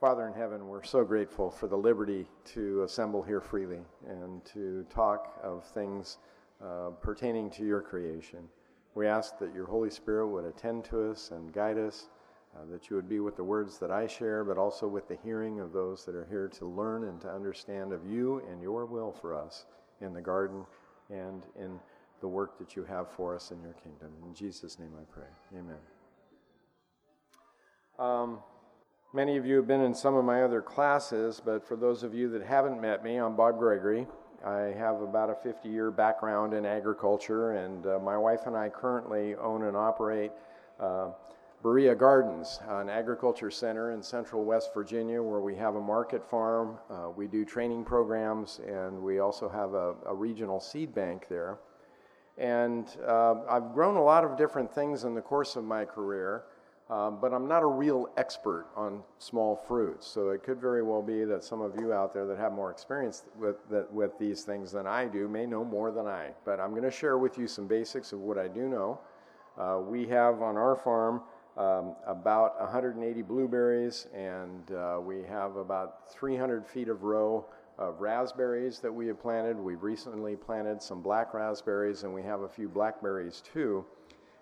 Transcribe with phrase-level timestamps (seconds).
[0.00, 4.84] Father in heaven, we're so grateful for the liberty to assemble here freely and to
[4.90, 6.18] talk of things
[6.62, 8.40] uh, pertaining to your creation.
[8.94, 12.10] We ask that your Holy Spirit would attend to us and guide us,
[12.54, 15.16] uh, that you would be with the words that I share, but also with the
[15.24, 18.84] hearing of those that are here to learn and to understand of you and your
[18.84, 19.64] will for us
[20.02, 20.66] in the garden
[21.08, 21.80] and in
[22.20, 24.10] the work that you have for us in your kingdom.
[24.26, 25.58] In Jesus' name I pray.
[25.58, 25.76] Amen.
[27.98, 28.40] Um,
[29.16, 32.12] Many of you have been in some of my other classes, but for those of
[32.12, 34.06] you that haven't met me, I'm Bob Gregory.
[34.44, 38.68] I have about a 50 year background in agriculture, and uh, my wife and I
[38.68, 40.32] currently own and operate
[40.78, 41.12] uh,
[41.62, 46.76] Berea Gardens, an agriculture center in central West Virginia where we have a market farm,
[46.90, 51.56] uh, we do training programs, and we also have a, a regional seed bank there.
[52.36, 56.42] And uh, I've grown a lot of different things in the course of my career.
[56.88, 60.06] Um, but I'm not a real expert on small fruits.
[60.06, 62.70] So it could very well be that some of you out there that have more
[62.70, 66.30] experience with, that, with these things than I do may know more than I.
[66.44, 69.00] But I'm going to share with you some basics of what I do know.
[69.58, 71.22] Uh, we have on our farm
[71.56, 77.46] um, about 180 blueberries, and uh, we have about 300 feet of row
[77.78, 79.58] of raspberries that we have planted.
[79.58, 83.84] We've recently planted some black raspberries, and we have a few blackberries too.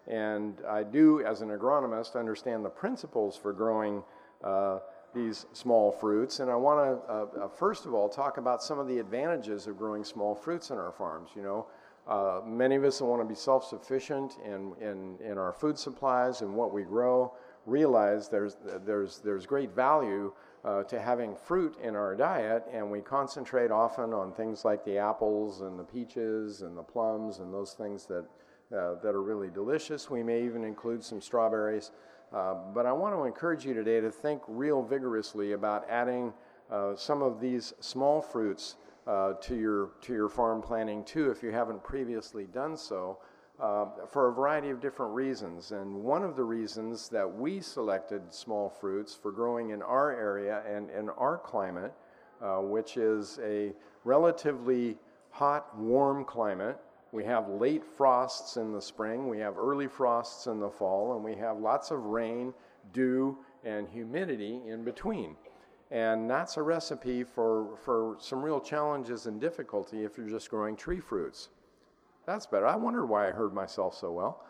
[0.07, 4.03] And I do, as an agronomist, understand the principles for growing
[4.43, 4.81] uh,
[5.15, 6.41] these small fruits.
[6.41, 9.67] And I want to, uh, uh, first of all, talk about some of the advantages
[9.67, 11.31] of growing small fruits in our farms.
[11.35, 11.67] You know,
[12.07, 16.43] uh, many of us want to be self sufficient in, in, in our food supplies
[16.43, 17.33] and what we grow.
[17.65, 23.01] Realize there's, there's, there's great value uh, to having fruit in our diet, and we
[23.01, 27.73] concentrate often on things like the apples and the peaches and the plums and those
[27.73, 28.27] things that
[28.75, 30.11] uh, that are really delicious.
[30.11, 31.93] We may even include some strawberries.
[32.33, 36.33] Uh, but I want to encourage you today to think real vigorously about adding
[36.71, 41.43] uh, some of these small fruits uh, to your to your farm planning too, if
[41.43, 43.19] you haven't previously done so,
[43.61, 45.71] uh, for a variety of different reasons.
[45.71, 50.63] And one of the reasons that we selected small fruits for growing in our area
[50.67, 51.93] and in our climate,
[52.63, 53.73] which is a
[54.05, 54.97] relatively
[55.31, 56.79] hot, warm climate,
[57.15, 61.25] we have late frosts in the spring, we have early frosts in the fall, and
[61.25, 62.53] we have lots of rain,
[62.93, 65.37] dew, and humidity in between.
[65.93, 70.75] And that's a recipe for, for some real challenges and difficulty if you're just growing
[70.75, 71.51] tree fruits.
[72.27, 72.67] That's better.
[72.67, 74.45] I wondered why I heard myself so well.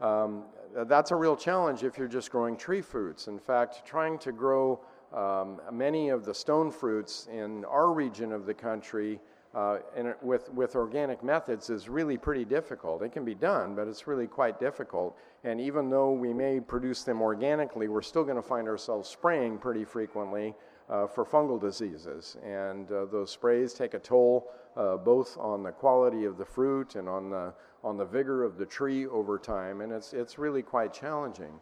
[0.00, 0.44] Um,
[0.86, 3.28] that's a real challenge if you're just growing tree fruits.
[3.28, 4.80] In fact, trying to grow
[5.12, 9.20] um, many of the stone fruits in our region of the country
[9.56, 13.02] uh, and with, with organic methods is really pretty difficult.
[13.02, 15.16] It can be done, but it's really quite difficult.
[15.44, 19.56] And even though we may produce them organically, we're still going to find ourselves spraying
[19.56, 20.54] pretty frequently
[20.90, 22.36] uh, for fungal diseases.
[22.44, 26.96] And uh, those sprays take a toll uh, both on the quality of the fruit
[26.96, 30.62] and on the, on the vigor of the tree over time, and it's, it's really
[30.62, 31.58] quite challenging.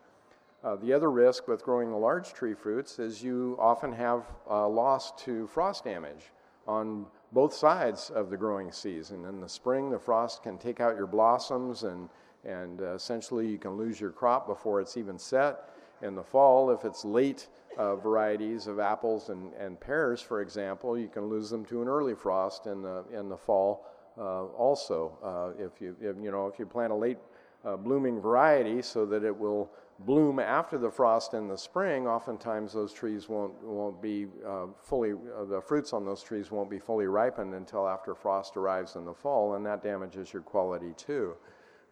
[0.64, 5.12] Uh, the other risk with growing large tree fruits is you often have uh, loss
[5.22, 6.32] to frost damage
[6.66, 9.24] on both sides of the growing season.
[9.24, 12.08] In the spring, the frost can take out your blossoms, and,
[12.44, 15.70] and uh, essentially you can lose your crop before it's even set.
[16.02, 20.98] In the fall, if it's late uh, varieties of apples and, and pears, for example,
[20.98, 23.86] you can lose them to an early frost in the, in the fall
[24.16, 25.18] uh, also.
[25.22, 27.18] Uh, if, you, if, you know, if you plant a late
[27.64, 29.70] uh, blooming variety so that it will
[30.00, 35.12] bloom after the frost in the spring, oftentimes those trees won't, won't be uh, fully,
[35.12, 39.04] uh, the fruits on those trees won't be fully ripened until after frost arrives in
[39.04, 41.34] the fall, and that damages your quality too.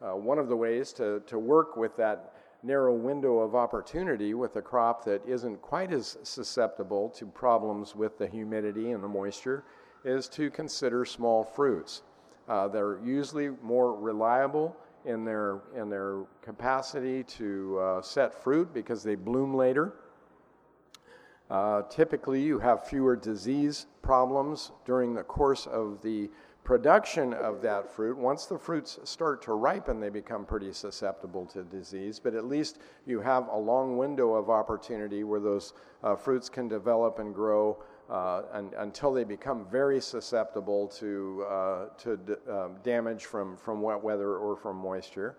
[0.02, 4.56] Uh, one of the ways to, to work with that narrow window of opportunity with
[4.56, 9.64] a crop that isn't quite as susceptible to problems with the humidity and the moisture
[10.04, 12.02] is to consider small fruits.
[12.48, 19.02] Uh, they're usually more reliable in their, in their capacity to uh, set fruit because
[19.02, 19.94] they bloom later.
[21.50, 26.30] Uh, typically, you have fewer disease problems during the course of the
[26.64, 28.16] production of that fruit.
[28.16, 32.78] Once the fruits start to ripen, they become pretty susceptible to disease, but at least
[33.04, 37.82] you have a long window of opportunity where those uh, fruits can develop and grow
[38.10, 43.80] uh, and, until they become very susceptible to, uh, to d- um, damage from, from
[43.80, 45.36] wet weather or from moisture.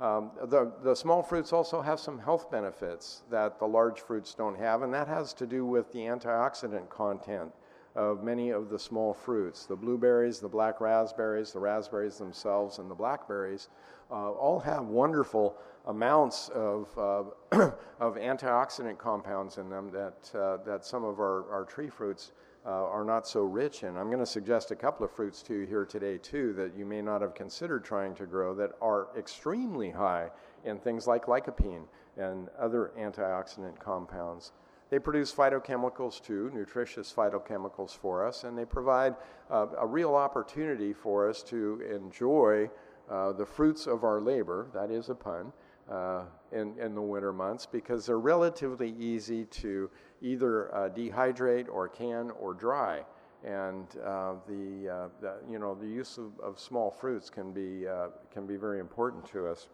[0.00, 4.58] Um, the, the small fruits also have some health benefits that the large fruits don't
[4.58, 7.52] have, and that has to do with the antioxidant content
[7.94, 9.64] of many of the small fruits.
[9.64, 13.70] The blueberries, the black raspberries, the raspberries themselves, and the blackberries
[14.10, 17.24] uh, all have wonderful amounts of, uh,
[18.00, 22.32] of antioxidant compounds in them that, uh, that some of our, our tree fruits
[22.66, 23.96] uh, are not so rich in.
[23.96, 26.84] I'm going to suggest a couple of fruits to you here today, too, that you
[26.84, 30.30] may not have considered trying to grow that are extremely high
[30.64, 31.84] in things like lycopene
[32.16, 34.52] and other antioxidant compounds.
[34.90, 39.14] They produce phytochemicals too, nutritious phytochemicals for us, and they provide
[39.50, 42.70] uh, a real opportunity for us to enjoy
[43.10, 45.52] uh, the fruits of our labor, that is a pun,
[45.90, 49.90] uh, in, in the winter months because they're relatively easy to
[50.22, 53.02] either uh, dehydrate or can or dry.
[53.44, 57.86] And uh, the, uh, the, you know, the use of, of small fruits can be,
[58.32, 59.68] can be very important to us.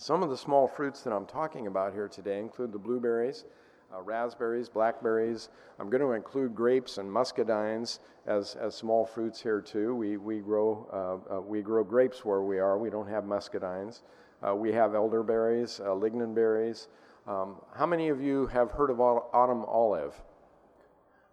[0.00, 3.44] Some of the small fruits that I'm talking about here today include the blueberries,
[3.92, 5.48] uh, raspberries, blackberries.
[5.80, 9.96] I'm going to include grapes and muscadines as, as small fruits here too.
[9.96, 10.86] We, we, grow,
[11.30, 12.78] uh, uh, we grow grapes where we are.
[12.78, 14.02] We don't have muscadines.
[14.46, 16.88] Uh, we have elderberries, uh, berries.
[17.26, 20.20] Um, how many of you have heard of autumn olive?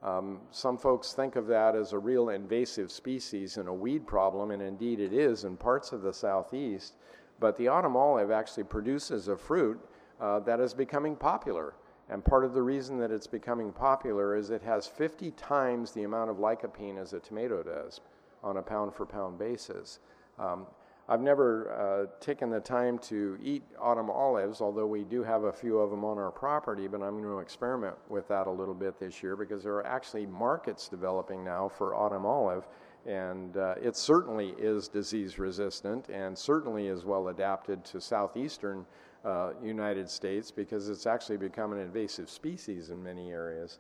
[0.04, 4.52] Um, some folks think of that as a real invasive species and a weed problem,
[4.52, 6.96] and indeed it is in parts of the southeast.
[7.40, 9.80] But the autumn olive actually produces a fruit
[10.20, 11.76] uh, that is becoming popular.
[12.10, 16.04] And part of the reason that it's becoming popular is it has 50 times the
[16.04, 18.02] amount of lycopene as a tomato does
[18.44, 20.00] on a pound for pound basis.
[20.38, 20.68] Um,
[21.08, 25.54] I've never uh, taken the time to eat autumn olives, although we do have a
[25.54, 28.74] few of them on our property, but I'm going to experiment with that a little
[28.74, 32.68] bit this year because there are actually markets developing now for autumn olive.
[33.06, 38.84] And uh, it certainly is disease resistant and certainly is well adapted to southeastern
[39.24, 43.78] uh, United States because it's actually become an invasive species in many areas.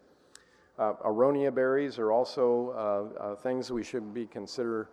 [0.77, 4.89] Uh, aronia berries are also uh, uh, things we should be consider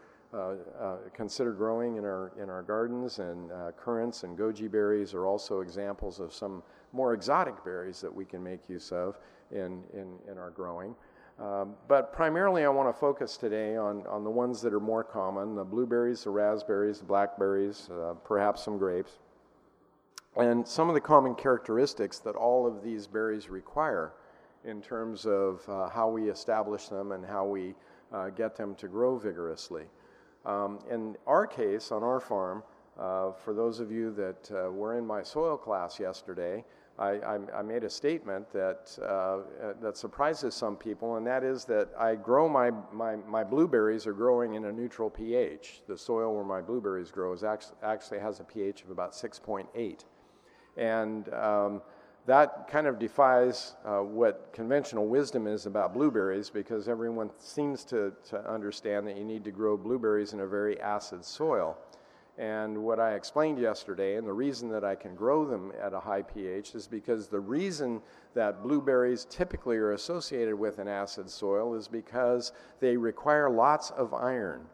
[1.15, 6.21] consider growing in our in our gardens, and currants and goji berries are also examples
[6.21, 6.63] of some
[6.93, 9.19] more exotic berries that we can make use of
[9.51, 10.95] in in, in our growing.
[11.39, 15.03] Um, but primarily, I want to focus today on, on the ones that are more
[15.03, 19.19] common the blueberries, the raspberries, the blackberries, uh, perhaps some grapes
[20.37, 24.13] and some of the common characteristics that all of these berries require
[24.65, 27.75] in terms of uh, how we establish them and how we
[28.13, 29.85] uh, get them to grow vigorously.
[30.45, 32.63] Um, in our case, on our farm,
[32.99, 36.65] uh, for those of you that uh, were in my soil class yesterday,
[36.99, 39.41] I, I, I made a statement that, uh, uh,
[39.81, 44.13] that surprises some people, and that is that I grow my, my, my blueberries are
[44.13, 45.83] growing in a neutral pH.
[45.89, 50.05] The soil where my blueberries grow is actually, actually has a pH of about 6.8.
[50.77, 51.83] And um,
[52.27, 58.13] that kind of defies uh, what conventional wisdom is about blueberries because everyone seems to,
[58.29, 61.77] to understand that you need to grow blueberries in a very acid soil.
[62.39, 66.01] And what I explained yesterday, and the reason that I can grow them at a
[66.01, 68.01] high pH, is because the reason
[68.35, 74.15] that blueberries typically are associated with an acid soil is because they require lots of
[74.15, 74.65] iron.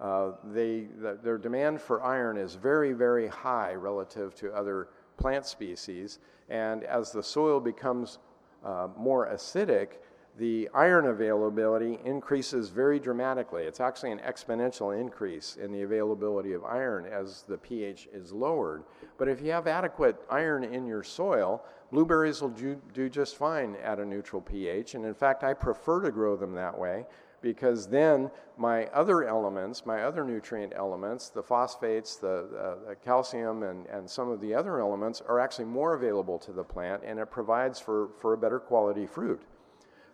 [0.00, 5.46] Uh, they, the, their demand for iron is very, very high relative to other plant
[5.46, 6.18] species.
[6.48, 8.18] And as the soil becomes
[8.64, 9.98] uh, more acidic,
[10.38, 13.64] the iron availability increases very dramatically.
[13.64, 18.84] It's actually an exponential increase in the availability of iron as the pH is lowered.
[19.18, 23.76] But if you have adequate iron in your soil, blueberries will do, do just fine
[23.82, 24.94] at a neutral pH.
[24.94, 27.04] And in fact, I prefer to grow them that way
[27.40, 33.62] because then my other elements, my other nutrient elements, the phosphates, the, uh, the, calcium,
[33.62, 37.18] and, and some of the other elements are actually more available to the plant and
[37.18, 39.40] it provides for, for a better quality fruit.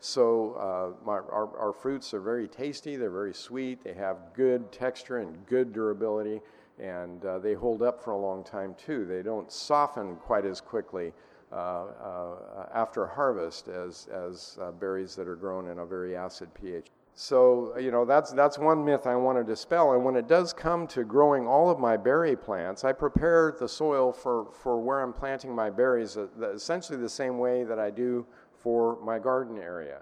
[0.00, 4.70] So uh, my, our, our fruits are very tasty, they're very sweet, they have good
[4.70, 6.42] texture and good durability,
[6.78, 9.06] and uh, they hold up for a long time too.
[9.06, 11.14] They don't soften quite as quickly.
[11.54, 16.48] Uh, uh, after harvest as, as uh, berries that are grown in a very acid
[16.52, 16.88] pH.
[17.16, 19.92] So, you know, that's, that's one myth I want to dispel.
[19.92, 23.68] And when it does come to growing all of my berry plants, I prepare the
[23.68, 27.90] soil for, for where I'm planting my berries uh, essentially the same way that I
[27.90, 28.26] do
[28.58, 29.98] for my garden area.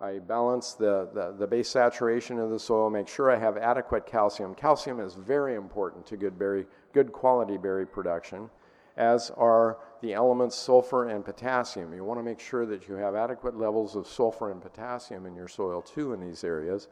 [0.00, 4.04] I balance the, the, the, base saturation of the soil, make sure I have adequate
[4.04, 4.54] calcium.
[4.54, 8.50] Calcium is very important to good berry, good quality berry production
[8.96, 11.92] as are the elements sulfur and potassium.
[11.94, 15.34] You want to make sure that you have adequate levels of sulfur and potassium in
[15.34, 16.88] your soil too in these areas.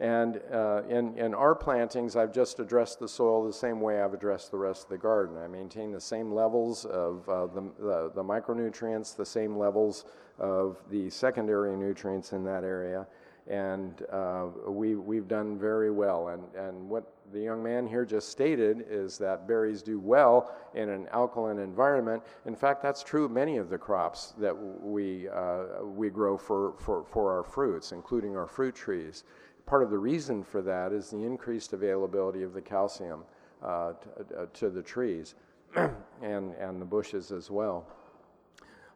[0.00, 4.12] And uh, in, in our plantings, I've just addressed the soil the same way I've
[4.12, 5.36] addressed the rest of the garden.
[5.36, 10.04] I maintain the same levels of uh, the, the, the, micronutrients, the same levels
[10.40, 13.06] of the secondary nutrients in that area.
[13.46, 16.28] And uh, we, we've done very well.
[16.28, 20.88] And, and what the young man here just stated is that berries do well in
[20.88, 22.22] an alkaline environment.
[22.46, 26.74] In fact, that's true of many of the crops that we, uh, we grow for,
[26.78, 29.24] for, for our fruits, including our fruit trees.
[29.66, 33.24] Part of the reason for that is the increased availability of the calcium
[33.62, 35.34] uh, to, uh, to the trees
[36.22, 37.86] and, and the bushes as well.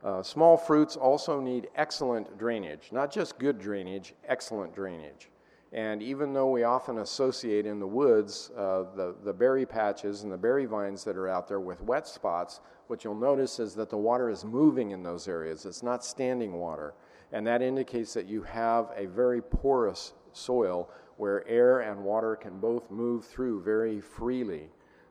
[0.05, 5.28] Uh, small fruits also need excellent drainage, not just good drainage, excellent drainage.
[5.73, 10.33] And even though we often associate in the woods uh, the, the berry patches and
[10.33, 13.90] the berry vines that are out there with wet spots, what you'll notice is that
[13.90, 15.67] the water is moving in those areas.
[15.67, 16.95] It's not standing water.
[17.33, 20.88] And that indicates that you have a very porous soil
[21.19, 24.71] where air and water can both move through very freely.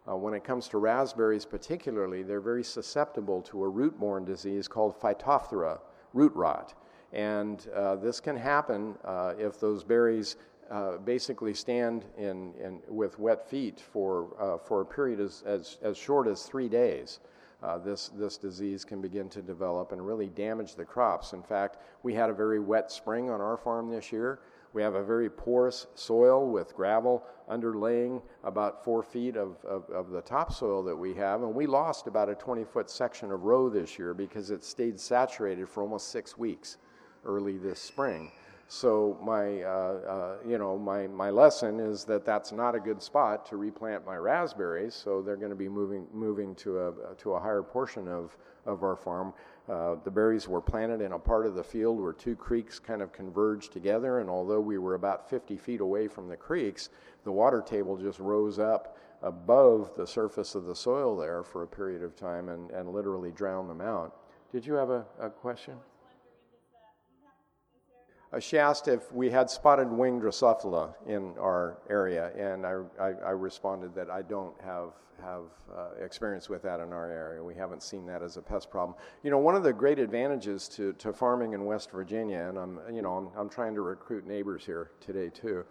[0.10, 4.68] Uh, when it comes to raspberries, particularly, they're very susceptible to a root borne disease
[4.68, 5.80] called Phytophthora,
[6.14, 6.74] root rot.
[7.12, 10.38] And uh, this can happen uh, if those berries
[10.70, 15.78] uh, basically stand in, in, with wet feet for, uh, for a period as, as,
[15.82, 17.20] as short as three days.
[17.64, 21.34] Uh, this, this disease can begin to develop and really damage the crops.
[21.34, 24.40] In fact, we had a very wet spring on our farm this year.
[24.78, 30.12] We have a very porous soil with gravel underlaying about four feet of, of, of,
[30.12, 31.42] the topsoil that we have.
[31.42, 35.00] And we lost about a 20 foot section of row this year because it stayed
[35.00, 36.78] saturated for almost six weeks
[37.26, 38.32] early this spring.
[38.68, 43.02] So my, uh, uh, you know, my, my lesson is that that's not a good
[43.02, 44.94] spot to replant my raspberries.
[44.94, 48.84] So they're going to be moving, moving to a, to a higher portion of, of
[48.84, 49.34] our farm.
[49.70, 53.02] Uh, the berries were planted in a part of the field where two creeks kind
[53.02, 54.20] of converged together.
[54.20, 56.90] And although we were about 50 feet away from the creeks,
[57.26, 61.68] the water table just rose up above the surface of the soil there for a
[61.68, 64.16] period of time and, and literally drowned them out.
[64.52, 65.76] Did you have a, a question?
[68.40, 73.30] She asked if we had spotted wing Drosophila in our area, and I, I, I
[73.32, 74.92] responded that I don't have
[75.22, 77.44] have uh, experience with that in our area.
[77.44, 78.96] We haven't seen that as a pest problem.
[79.24, 82.80] You know, one of the great advantages to, to farming in West Virginia, and I'm
[82.94, 85.66] you know I'm, I'm trying to recruit neighbors here today too,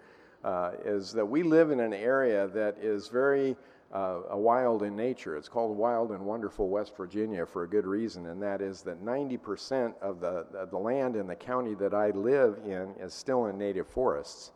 [0.44, 3.56] uh, is that we live in an area that is very
[3.92, 5.36] uh, a wild in nature.
[5.36, 9.04] It's called Wild and Wonderful West Virginia for a good reason, and that is that
[9.04, 13.58] 90% of the, the land in the county that I live in is still in
[13.58, 14.52] native forests.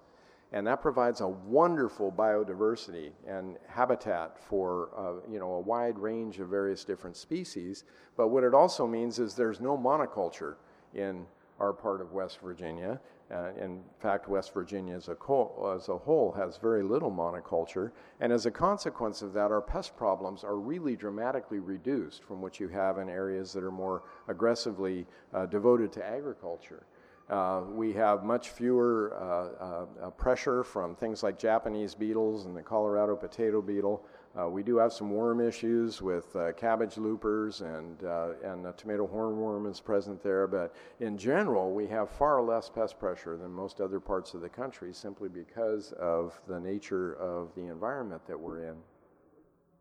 [0.52, 6.40] And that provides a wonderful biodiversity and habitat for uh, you know, a wide range
[6.40, 7.84] of various different species.
[8.16, 10.56] But what it also means is there's no monoculture
[10.92, 11.24] in
[11.60, 12.98] our part of West Virginia.
[13.30, 17.92] Uh, in fact, West Virginia as a, co- as a whole has very little monoculture.
[18.18, 22.58] And as a consequence of that, our pest problems are really dramatically reduced from what
[22.58, 26.86] you have in areas that are more aggressively uh, devoted to agriculture.
[27.30, 32.56] Uh, we have much fewer uh, uh, uh, pressure from things like Japanese beetles and
[32.56, 34.04] the Colorado potato beetle.
[34.38, 39.04] Uh, we do have some worm issues with uh, cabbage loopers and, uh, and tomato
[39.04, 43.80] hornworm is present there, but in general, we have far less pest pressure than most
[43.80, 48.62] other parts of the country simply because of the nature of the environment that we're
[48.68, 48.76] in.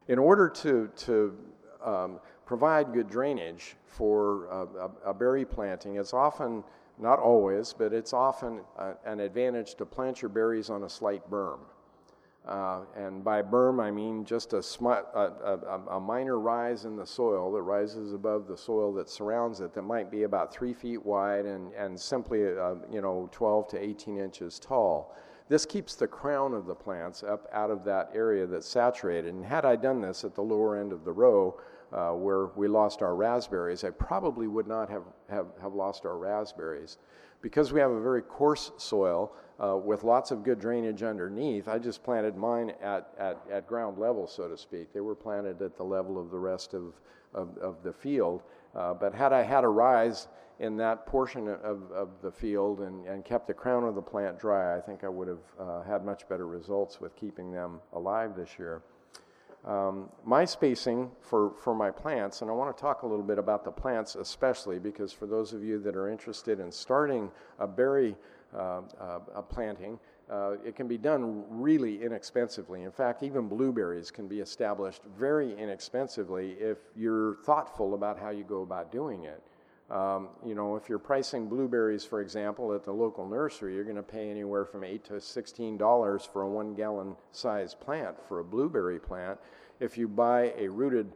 [0.07, 1.37] In order to, to
[1.85, 6.63] um, provide good drainage for a, a, berry planting, it's often,
[6.97, 11.29] not always, but it's often a, an advantage to plant your berries on a slight
[11.29, 11.59] berm.
[12.49, 17.05] Uh, and by berm, I mean just a, a, a, a, minor rise in the
[17.05, 21.05] soil that rises above the soil that surrounds it that might be about three feet
[21.05, 25.15] wide and, and simply, uh, you know, 12 to 18 inches tall.
[25.47, 29.31] This keeps the crown of the plants up out of that area that's saturated.
[29.31, 31.55] And had I done this at the lower end of the row,
[31.93, 36.17] uh, where we lost our raspberries, I probably would not have, have, have lost our
[36.17, 36.97] raspberries.
[37.41, 41.67] Because we have a very coarse soil, uh, with lots of good drainage underneath.
[41.67, 44.93] I just planted mine at, at, at ground level, so to speak.
[44.93, 46.93] They were planted at the level of the rest of,
[47.33, 48.43] of, of the field.
[48.75, 50.27] Uh, but had I had a rise
[50.59, 54.37] in that portion of, of the field and, and kept the crown of the plant
[54.39, 58.35] dry, I think I would have uh, had much better results with keeping them alive
[58.35, 58.81] this year.
[59.65, 63.37] Um, my spacing for, for my plants, and I want to talk a little bit
[63.37, 67.67] about the plants especially because for those of you that are interested in starting a
[67.67, 68.15] berry
[69.49, 72.83] planting, uh, it can be done really inexpensively.
[72.83, 78.43] In fact, even blueberries can be established very inexpensively if you're thoughtful about how you
[78.43, 79.41] go about doing it.
[79.91, 83.95] Um, you know, if you're pricing blueberries, for example, at the local nursery, you're going
[83.95, 88.43] to pay anywhere from eight to sixteen dollars for a one-gallon size plant for a
[88.43, 89.39] blueberry plant.
[89.79, 91.11] If you buy a rooted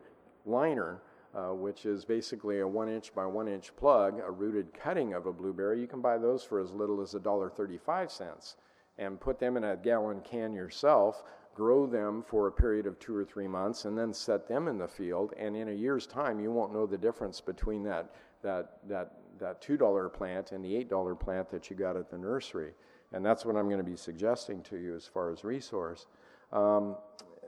[0.45, 1.01] liner
[1.35, 5.25] uh, which is basically a one inch by one inch plug, a rooted cutting of
[5.25, 5.79] a blueberry.
[5.79, 8.55] You can buy those for as little as $1.35
[8.99, 11.23] and put them in a gallon can yourself,
[11.55, 14.77] grow them for a period of two or three months, and then set them in
[14.77, 15.33] the field.
[15.37, 18.13] And in a year's time, you won't know the difference between that,
[18.43, 22.73] that, that, that $2 plant and the $8 plant that you got at the nursery.
[23.11, 26.07] And that's what I'm going to be suggesting to you as far as resource.
[26.51, 26.95] Um,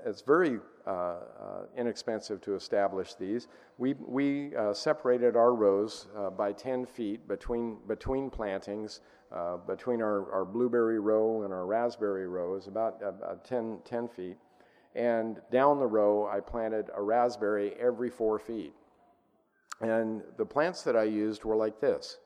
[0.06, 1.16] it's very uh, uh,
[1.76, 3.48] inexpensive to establish these.
[3.78, 6.08] We, we uh, separated our rows
[6.38, 9.02] by 10 feet between, between plantings,
[9.68, 14.38] between our, our blueberry row and our raspberry row is about 10, 10 feet.
[14.96, 18.74] And down the row, I planted a raspberry every four feet.
[19.82, 22.20] And the plants that I used were like this.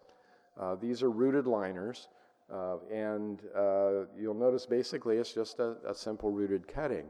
[0.59, 2.09] Uh, these are rooted liners.
[2.53, 7.05] Uh, and uh, you'll notice basically it's just a, a, simple rooted cutting.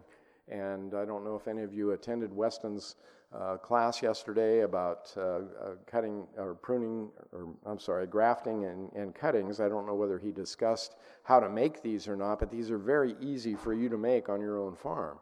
[0.52, 2.96] And I don't know if any of you attended Weston's
[3.34, 5.42] uh, class yesterday about uh, uh,
[5.86, 9.60] cutting or pruning, or I'm sorry, grafting and, and cuttings.
[9.60, 12.80] I don't know whether he discussed how to make these or not, but these are
[12.80, 15.20] very easy for you to make on your own farm.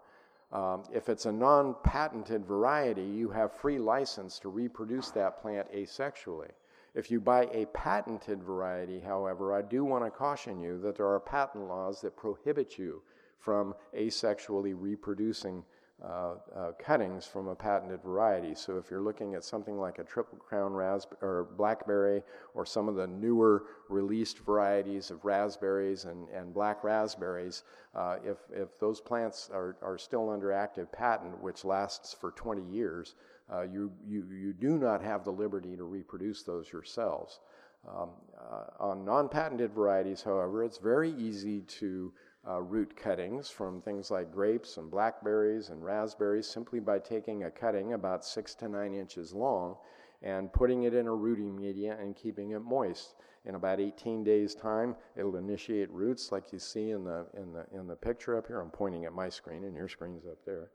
[0.53, 5.69] Um, if it's a non patented variety, you have free license to reproduce that plant
[5.73, 6.51] asexually.
[6.95, 11.07] If you buy a patented variety, however, I do want to caution you that there
[11.07, 13.01] are patent laws that prohibit you
[13.39, 15.63] from asexually reproducing
[16.03, 18.53] uh, uh, cuttings from a patented variety.
[18.53, 22.21] So if you're looking at something like a triple crown raspberry or blackberry
[22.53, 27.63] or some of the newer released varieties of raspberries and, and black raspberries,
[27.95, 32.61] uh, if, if those plants are, are still under active patent, which lasts for 20
[32.71, 33.15] years,
[33.51, 37.39] uh, you, you, you do not have the liberty to reproduce those yourselves.
[37.87, 42.13] Um, uh, on non patented varieties, however, it's very easy to
[42.47, 47.51] uh, root cuttings from things like grapes and blackberries and raspberries simply by taking a
[47.51, 49.75] cutting about six to nine inches long
[50.23, 53.15] and putting it in a rooting media and keeping it moist.
[53.45, 57.65] In about 18 days' time, it'll initiate roots like you see in the, in the,
[57.71, 58.59] in the picture up here.
[58.59, 60.69] I'm pointing at my screen, and your screen's up there.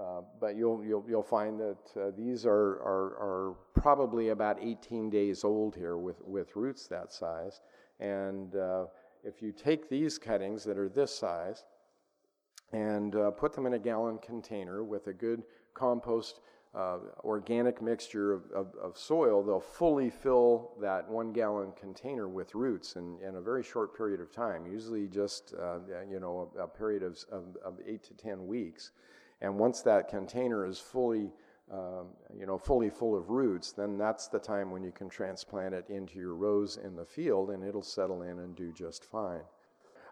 [0.00, 5.10] Uh, but you'll, you'll, you'll find that uh, these are, are, are probably about 18
[5.10, 7.60] days old here with, with roots that size.
[8.00, 8.86] And uh,
[9.24, 11.64] if you take these cuttings that are this size
[12.72, 15.42] and uh, put them in a gallon container with a good
[15.74, 16.40] compost
[16.74, 22.52] uh, organic mixture of, of, of, soil, they'll fully fill that one gallon container with
[22.54, 25.78] roots in, in a very short period of time, usually just uh,
[26.10, 28.90] you know a, a period of, of, of, eight to ten weeks.
[29.40, 31.30] And once that container is fully
[31.72, 35.74] um, you know, fully full of roots, then that's the time when you can transplant
[35.74, 39.40] it into your rows in the field and it'll settle in and do just fine.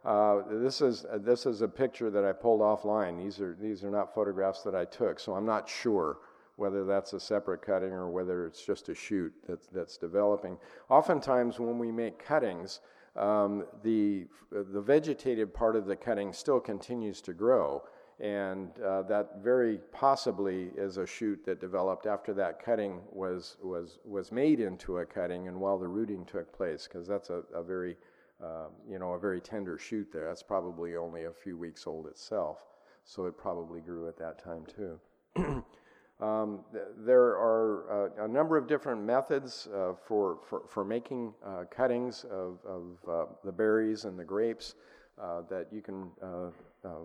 [0.05, 3.23] Uh, this is uh, this is a picture that I pulled offline.
[3.23, 6.19] These are these are not photographs that I took, so I'm not sure
[6.57, 10.59] whether that's a separate cutting or whether it's just a shoot that's that's developing.
[10.89, 12.81] Oftentimes, when we make cuttings,
[13.15, 17.85] um, the the vegetative part of the cutting still continues to grow,
[18.23, 23.99] and uh, that very possibly is a shoot that developed after that cutting was was
[24.05, 27.63] was made into a cutting and while the rooting took place because that's a, a
[27.63, 27.97] very
[28.43, 30.29] uh, you know a very tender shoot there.
[30.29, 32.65] That's probably only a few weeks old itself.
[33.05, 35.65] So it probably grew at that time too.
[36.21, 41.35] Um, th- there are uh, a number of different methods uh, for, for, for making
[41.45, 44.77] uh, cuttings of, of uh, the berries and the grapes
[45.19, 46.51] that you can uh,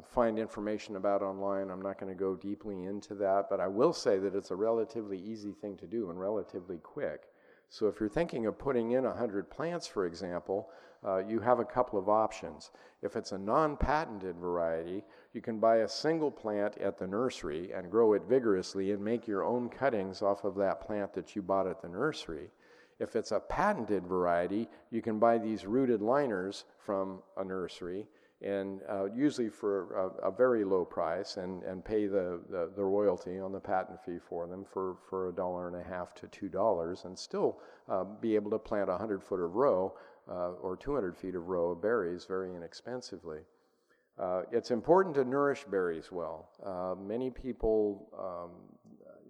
[0.09, 1.69] find information about online.
[1.69, 4.55] I'm not going to go deeply into that, but I will say that it's a
[4.55, 7.23] relatively easy thing to do and relatively quick.
[7.69, 10.69] So if you're thinking of putting in 100 plants, for example,
[11.05, 12.71] uh, you have a couple of options.
[13.01, 17.71] If it's a non patented variety, you can buy a single plant at the nursery
[17.73, 21.41] and grow it vigorously and make your own cuttings off of that plant that you
[21.41, 22.49] bought at the nursery.
[22.99, 28.07] If it's a patented variety, you can buy these rooted liners from a nursery
[28.41, 32.83] and uh, usually for a, a, very low price and, and pay the, the, the,
[32.83, 36.27] royalty on the patent fee for them for, for a dollar and a half to
[36.27, 37.57] two dollars and still
[37.89, 39.91] uh, be able to plant a 100 foot of row
[40.29, 43.39] uh, or 200 feet of row of berries very inexpensively.
[44.19, 46.49] Uh, it's important to nourish berries well.
[46.63, 48.51] Uh, many people, um,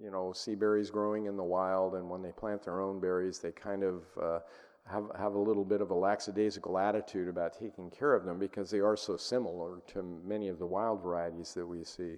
[0.02, 3.40] you know, see berries growing in the wild, and when they plant their own berries,
[3.40, 4.40] they kind of uh,
[4.86, 8.70] have, have a little bit of a lackadaisical attitude about taking care of them because
[8.70, 12.16] they are so similar to many of the wild varieties that we see.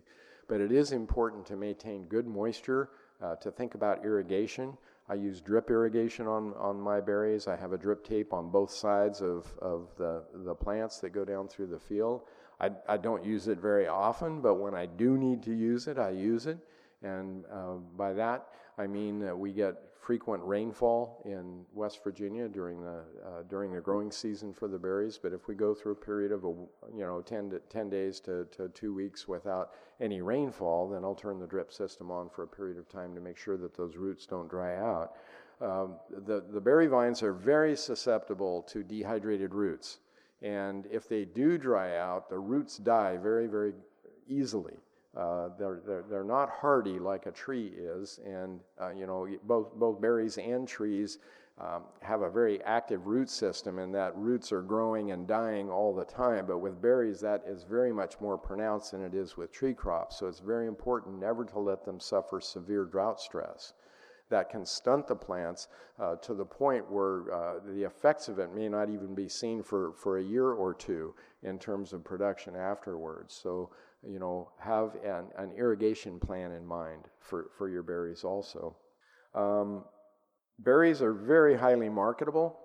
[0.47, 2.89] But it is important to maintain good moisture,
[3.21, 4.77] uh, to think about irrigation.
[5.07, 7.47] I use drip irrigation on, on my berries.
[7.47, 11.25] I have a drip tape on both sides of, of the, the plants that go
[11.25, 12.21] down through the field.
[12.59, 15.97] I, I don't use it very often, but when I do need to use it,
[15.97, 16.57] I use it.
[17.03, 19.75] And uh, by that, I mean that we get
[20.09, 25.19] frequent rainfall in West Virginia during the uh, during the growing season for the berries.
[25.21, 28.19] But if we go through a period of a, you know 10 to 10 days
[28.21, 32.43] to, to two weeks without any rainfall, then I'll turn the drip system on for
[32.43, 35.13] a period of time to make sure that those roots don't dry out.
[35.61, 39.99] Um, the the berry vines are very susceptible to dehydrated roots,
[40.41, 43.73] and if they do dry out, the roots die very very
[44.27, 44.77] easily.
[45.17, 49.73] Uh, they're, they're, they're not hardy like a tree is, and uh, you know both
[49.73, 51.17] both berries and trees
[51.59, 55.93] um, have a very active root system, and that roots are growing and dying all
[55.93, 56.45] the time.
[56.45, 60.19] But with berries, that is very much more pronounced than it is with tree crops.
[60.19, 63.73] So it's very important never to let them suffer severe drought stress.
[64.29, 65.69] That can stunt the plants
[65.99, 69.63] uh, to the point where uh, the effects of it may not even be seen
[69.63, 73.33] for, for a year or two in terms of production afterwards.
[73.33, 73.71] So
[74.07, 78.75] you know, have an, an irrigation plan in mind for, for your berries also.
[79.35, 79.83] Um,
[80.59, 82.59] berries are very highly marketable,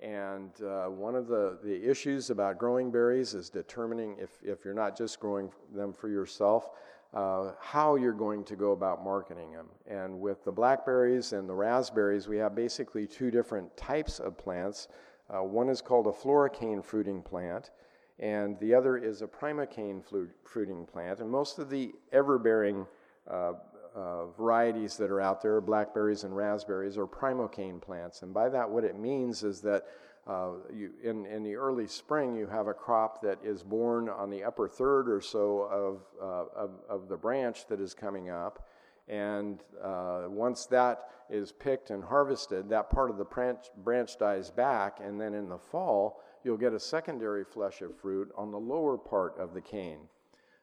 [0.00, 4.74] and uh, one of the, the issues about growing berries is determining if, if you're
[4.74, 6.70] not just growing them for yourself,
[7.14, 9.66] uh, how you're going to go about marketing them.
[9.86, 14.88] And with the blackberries and the raspberries, we have basically two different types of plants.
[15.30, 17.70] Uh, one is called a floricane fruiting plant,
[18.18, 20.02] and the other is a primocane
[20.44, 21.20] fruiting plant.
[21.20, 22.86] And most of the ever-bearing
[23.30, 23.52] uh,
[23.94, 28.22] uh, varieties that are out there, blackberries and raspberries, are primocane plants.
[28.22, 29.86] And by that, what it means is that
[30.26, 34.28] uh, you, in, in the early spring, you have a crop that is born on
[34.28, 38.67] the upper third or so of, uh, of, of, the branch that is coming up.
[39.08, 44.50] And uh, once that is picked and harvested, that part of the branch, branch dies
[44.50, 44.98] back.
[45.02, 48.96] And then in the fall, you'll get a secondary flush of fruit on the lower
[48.98, 50.00] part of the cane.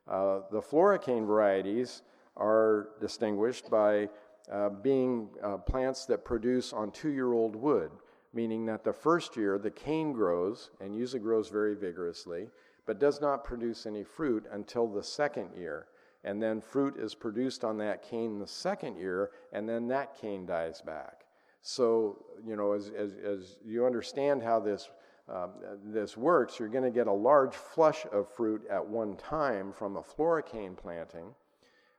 [0.08, 2.04] Uh, the floricane varieties
[2.38, 4.10] are distinguished by
[4.52, 7.92] uh, being uh, plants that produce on two year old wood,
[8.34, 12.48] meaning that the first year the cane grows and usually grows very vigorously,
[12.86, 15.88] but does not produce any fruit until the second year.
[16.26, 20.46] And then fruit is produced on that cane the second year, and then that cane
[20.46, 21.22] dies back.
[21.62, 24.90] So, you know, as, as, as you understand how this
[25.28, 29.74] um, this works, you're going to get a large flush of fruit at one time
[29.74, 31.34] from a floricane planting,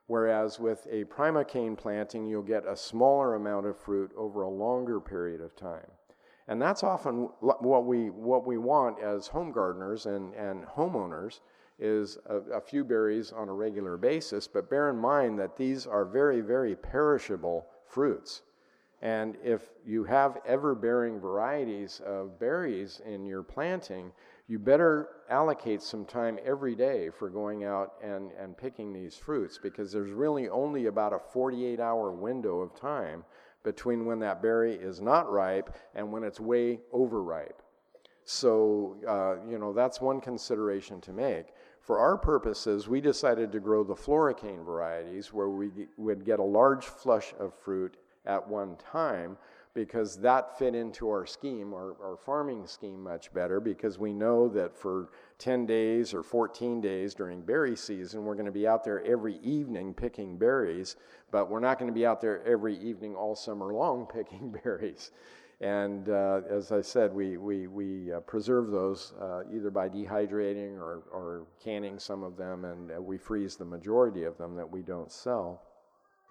[0.05, 5.01] whereas with a primocane planting, you'll get a smaller amount of fruit over a longer
[5.01, 5.91] period of time.
[6.47, 11.41] And that's often what we, what we want as home gardeners and, and homeowners
[11.79, 15.85] is a, a few berries on a regular basis, but bear in mind that these
[15.85, 18.41] are very, very perishable fruits.
[19.01, 24.11] And if you have ever bearing varieties of berries in your planting,
[24.47, 29.59] you better allocate some time every day for going out and, and picking these fruits
[29.61, 33.23] because there's really only about a 48 hour window of time
[33.63, 37.61] between when that berry is not ripe and when it's way overripe.
[38.23, 41.47] So, uh, you know, that's one consideration to make.
[41.87, 46.43] For our purposes, we decided to grow the floricane varieties where we would get a
[46.43, 47.95] large flush of fruit
[48.25, 49.37] at one time
[49.73, 54.49] because that fit into our scheme, our, our farming scheme, much better because we know
[54.49, 58.83] that for 10 days or 14 days during berry season, we're going to be out
[58.83, 60.97] there every evening picking berries,
[61.31, 65.11] but we're not going to be out there every evening all summer long picking berries.
[65.59, 70.77] And uh, as I said, we, we, we uh, preserve those uh, either by dehydrating
[70.77, 74.69] or, or canning some of them, and uh, we freeze the majority of them that
[74.69, 75.63] we don't sell.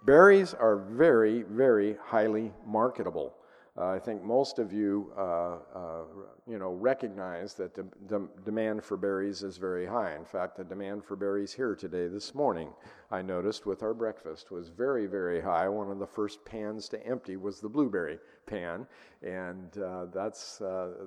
[0.05, 3.35] Berries are very, very highly marketable.
[3.77, 6.03] Uh, I think most of you, uh, uh,
[6.47, 10.15] you know, recognize that the, the, demand for berries is very high.
[10.15, 12.69] In fact, the demand for berries here today, this morning,
[13.11, 15.69] I noticed with our breakfast was very, very high.
[15.69, 18.87] One of the first pans to empty was the blueberry pan,
[19.21, 20.59] and uh, that's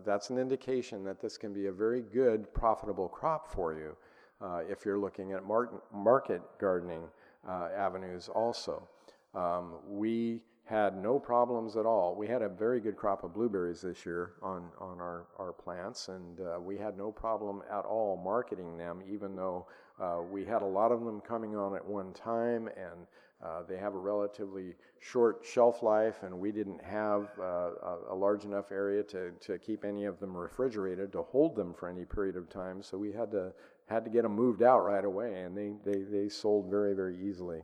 [0.05, 3.97] that's an indication that this can be a very good, profitable crop for you
[4.41, 7.03] uh, if you're looking at market gardening
[7.49, 8.87] uh, avenues also.
[9.35, 12.15] Um, we had no problems at all.
[12.15, 16.07] We had a very good crop of blueberries this year on, on our, our plants,
[16.07, 19.67] and uh, we had no problem at all marketing them, even though
[20.01, 23.09] uh, we had a lot of them coming on at one time, and
[23.45, 28.15] uh, they have a relatively short shelf life, and we didn't have uh, a, a,
[28.15, 32.05] large enough area to, to keep any of them refrigerated to hold them for any
[32.05, 33.53] period of time, so we had to
[33.89, 37.19] had to get them moved out right away, and they, they, they sold very, very
[37.21, 37.61] easily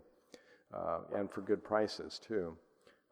[0.75, 2.57] uh, and for good prices, too.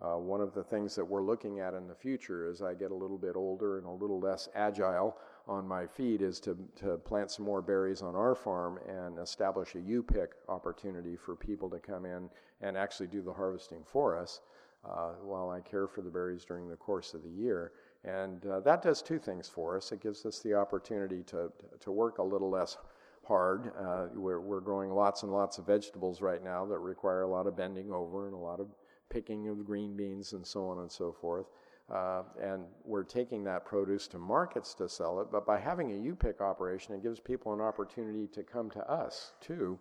[0.05, 2.91] Uh, one of the things that we're looking at in the future as I get
[2.91, 6.97] a little bit older and a little less agile, on my feet is to, to
[6.99, 11.79] plant some more berries on our farm and establish a U-pick opportunity for people to
[11.79, 12.29] come in
[12.63, 14.41] and actually do the harvesting for us
[14.85, 17.73] uh, while I care for the berries during the course of the year.
[18.05, 19.93] And uh, that does two things for us.
[19.93, 22.77] It gives us the opportunity to, to work a little less
[23.27, 23.73] hard.
[23.79, 27.47] Uh, we're, we're growing lots and lots of vegetables right now that require a lot
[27.47, 28.69] of bending over and a lot of
[29.15, 31.47] picking of green beans and so on and so forth.
[31.93, 35.29] Uh, and we're taking that produce to markets to sell it.
[35.31, 39.33] But by having a U-pick operation, it gives people an opportunity to come to us
[39.41, 39.79] too,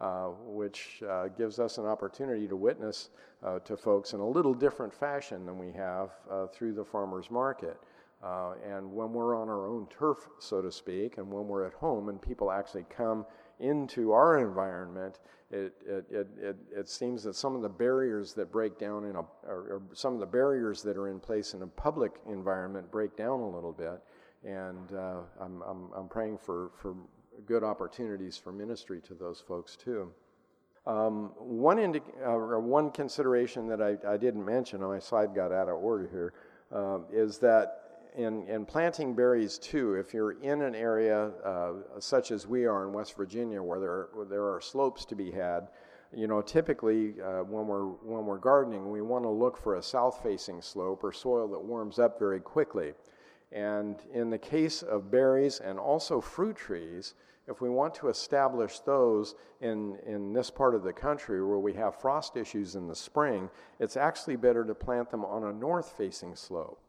[0.00, 3.10] uh, which uh, gives us an opportunity to witness
[3.44, 7.30] uh, to folks in a little different fashion than we have uh, through the farmers
[7.30, 7.76] market.
[8.22, 11.74] Uh, and when we're on our own turf, so to speak, and when we're at
[11.74, 13.26] home and people actually come
[13.60, 18.50] into our environment, it, it, it, it, it seems that some of the barriers that
[18.50, 21.62] break down in a, or, or, some of the barriers that are in place in
[21.62, 24.00] a public environment break down a little bit.
[24.44, 26.96] And uh, I'm, I'm, I'm praying for, for
[27.46, 30.10] good opportunities for ministry to those folks too.
[30.86, 35.68] Um, one, indi- uh, one consideration that I, I didn't mention, my slide got out
[35.68, 36.32] of order here,
[36.72, 37.81] uh, is that
[38.16, 42.86] in, in planting berries too, if you're in an area uh, such as we are
[42.86, 45.68] in West Virginia, where there where there are slopes to be had,
[46.14, 49.82] you know, typically uh, when we're when we're gardening, we want to look for a
[49.82, 52.92] south-facing slope or soil that warms up very quickly.
[53.50, 57.14] And in the case of berries and also fruit trees,
[57.48, 61.74] if we want to establish those in, in this part of the country where we
[61.74, 65.92] have frost issues in the spring, it's actually better to plant them on a north
[65.96, 66.80] facing slope.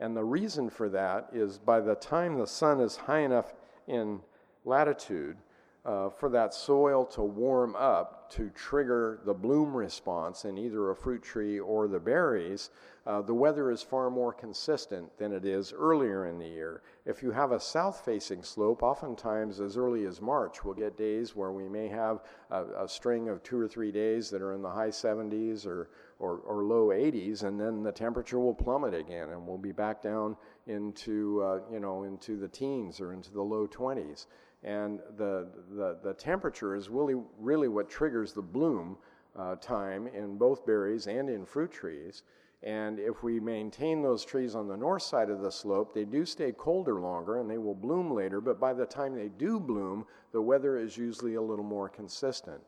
[0.00, 3.54] And the reason for that is by the time the sun is high enough
[3.86, 4.20] in
[4.64, 5.38] latitude
[5.84, 10.96] uh, for that soil to warm up to trigger the bloom response in either a
[10.96, 12.70] fruit tree or the berries,
[13.06, 16.82] uh, the weather is far more consistent than it is earlier in the year.
[17.06, 21.34] If you have a south facing slope, oftentimes as early as March, we'll get days
[21.34, 24.60] where we may have a, a string of two or three days that are in
[24.60, 29.30] the high 70s or or, or low 80s, and then the temperature will plummet again,
[29.30, 33.42] and we'll be back down into uh, you know into the teens or into the
[33.42, 34.26] low 20s.
[34.64, 38.96] And the the, the temperature is really really what triggers the bloom
[39.38, 42.22] uh, time in both berries and in fruit trees.
[42.64, 46.24] And if we maintain those trees on the north side of the slope, they do
[46.24, 50.04] stay colder longer and they will bloom later, but by the time they do bloom,
[50.32, 52.60] the weather is usually a little more consistent.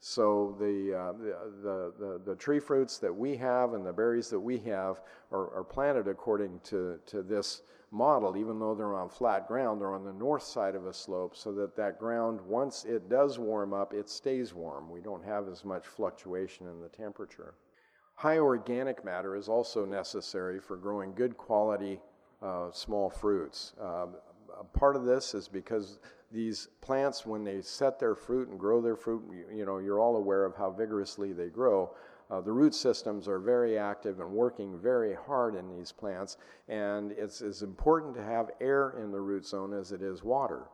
[0.00, 4.40] So the, uh, the, the, the, tree fruits that we have and the berries that
[4.40, 7.60] we have are, are, planted according to, to this
[7.90, 11.36] model, even though they're on flat ground, they're on the north side of a slope
[11.36, 14.88] so that that ground, once it does warm up, it stays warm.
[14.90, 17.54] We don't have as much fluctuation in the temperature.
[18.14, 22.00] High organic matter is also necessary for growing good quality
[22.40, 23.74] uh, small fruits.
[23.78, 24.06] Uh,
[24.72, 25.98] part of this is because
[26.30, 30.00] these plants, when they set their fruit and grow their fruit, you, you know, you're
[30.00, 31.90] all aware of how vigorously they grow.
[32.30, 36.36] Uh, the root systems are very active and working very hard in these plants,
[36.68, 40.66] and it's as important to have air in the root zone as it is water.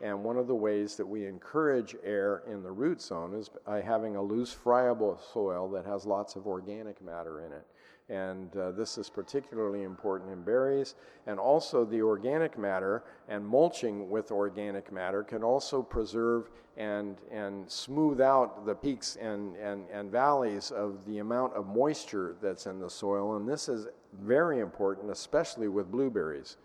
[0.00, 3.80] And one of the ways that we encourage air in the root zone is by
[3.82, 7.66] having a loose, friable soil that has lots of organic matter in it
[8.08, 10.94] and uh, this is particularly important in berries.
[11.26, 17.70] And also, the organic matter and mulching with organic matter can also preserve and, and
[17.70, 22.78] smooth out the peaks and, and, and valleys of the amount of moisture that's in
[22.78, 23.36] the soil.
[23.36, 23.88] And this is
[24.22, 26.58] very important, especially with blueberries.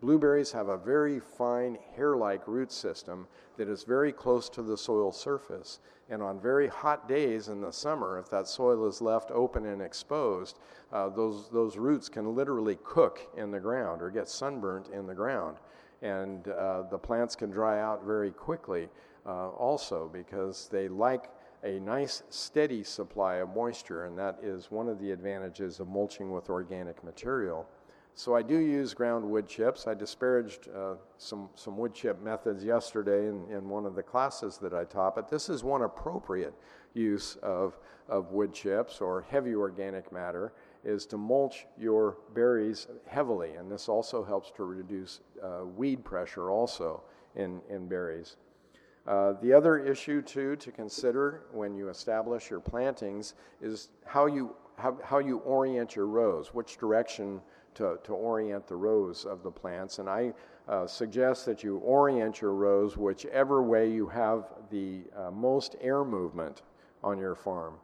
[0.00, 4.76] Blueberries have a very fine hair like root system that is very close to the
[4.76, 5.80] soil surface.
[6.08, 9.82] And on very hot days in the summer, if that soil is left open and
[9.82, 10.60] exposed,
[10.92, 15.14] uh, those, those roots can literally cook in the ground or get sunburnt in the
[15.14, 15.56] ground.
[16.00, 18.88] And uh, the plants can dry out very quickly
[19.26, 21.28] uh, also because they like
[21.64, 26.30] a nice steady supply of moisture, and that is one of the advantages of mulching
[26.30, 27.68] with organic material.
[28.18, 29.86] So I do use ground wood chips.
[29.86, 34.58] I disparaged uh, some, some wood chip methods yesterday in, in one of the classes
[34.58, 36.52] that I taught, but this is one appropriate
[36.94, 37.78] use of,
[38.08, 40.52] of wood chips or heavy organic matter
[40.82, 46.50] is to mulch your berries heavily, and this also helps to reduce uh, weed pressure
[46.50, 47.04] also
[47.36, 48.34] in, in berries.
[49.06, 54.56] Uh, the other issue too to consider when you establish your plantings is how you,
[54.76, 57.40] how, how you orient your rows, which direction
[57.78, 59.98] to, to orient the rows of the plants.
[59.98, 60.32] And I
[60.68, 66.04] uh, suggest that you orient your rows whichever way you have the uh, most air
[66.04, 66.62] movement
[67.02, 67.74] on your farm.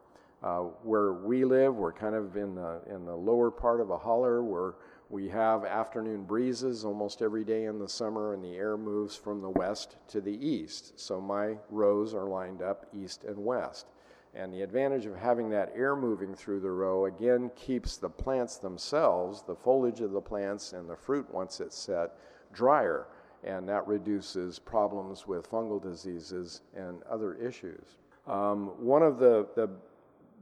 [0.43, 3.97] Uh, where we live, we're kind of in the, in the lower part of a
[3.97, 4.43] holler.
[4.43, 4.75] We're,
[5.09, 9.41] We have afternoon breezes almost every day in the summer, and the air moves from
[9.41, 11.01] the west to the east.
[11.01, 13.87] So my rows are lined up east and west.
[14.35, 18.57] And the advantage of having that air moving through the row again keeps the plants
[18.57, 22.13] themselves, the foliage of the plants and the fruit once it's set,
[22.53, 23.07] drier.
[23.45, 27.97] And that reduces problems with fungal diseases and other issues.
[28.27, 29.71] Um, one of the, the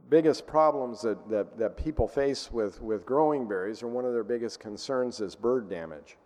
[0.09, 4.23] biggest problems that, that, that people face with, with growing berries, or one of their
[4.23, 6.17] biggest concerns, is bird damage.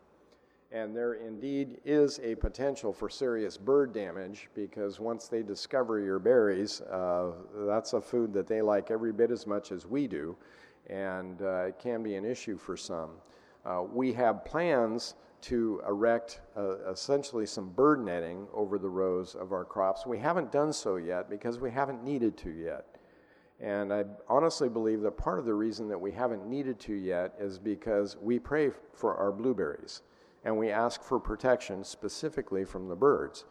[0.71, 6.19] And there indeed is a potential for serious bird damage because once they discover your
[6.19, 7.32] berries, uh,
[7.65, 10.36] that's a food that they like every bit as much as we do,
[10.88, 13.12] and uh, it can be an issue for some.
[13.65, 19.53] Uh, we have plans to erect uh, essentially some bird netting over the rows of
[19.53, 20.06] our crops.
[20.06, 22.97] We haven't done so yet because we haven't needed to yet.
[23.62, 27.36] And I honestly believe that part of the reason that we haven't needed to yet
[27.39, 30.01] is because we pray for our blueberries
[30.43, 33.45] and we ask for protection specifically from the birds.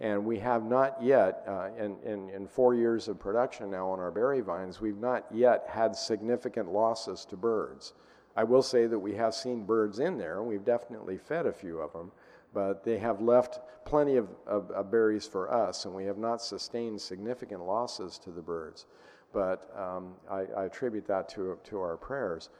[0.00, 4.00] And we have not yet, uh, in, in, in four years of production now on
[4.00, 7.92] our berry vines, we've not yet had significant losses to birds.
[8.36, 11.52] I will say that we have seen birds in there, and we've definitely fed a
[11.52, 12.10] few of them,
[12.54, 16.42] but they have left plenty of, of, of berries for us, and we have not
[16.42, 18.86] sustained significant losses to the birds.
[19.32, 22.50] But um, I, I, attribute that to, to our prayers.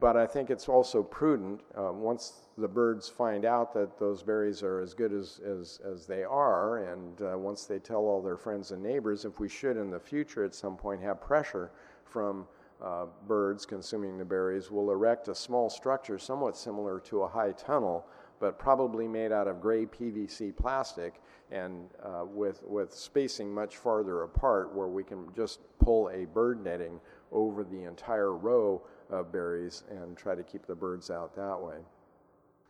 [0.00, 4.62] But I think it's also prudent uh, once the birds find out that those berries
[4.62, 8.36] are as good as, as, as they are, and uh, once they tell all their
[8.36, 11.70] friends and neighbors, if we should in the future at some point have pressure
[12.04, 12.46] from
[12.82, 17.52] uh, birds consuming the berries, we'll erect a small structure somewhat similar to a high
[17.52, 18.04] tunnel,
[18.40, 24.22] but probably made out of gray PVC plastic and uh, with, with spacing much farther
[24.22, 27.00] apart where we can just pull a bird netting
[27.34, 31.76] over the entire row of berries and try to keep the birds out that way.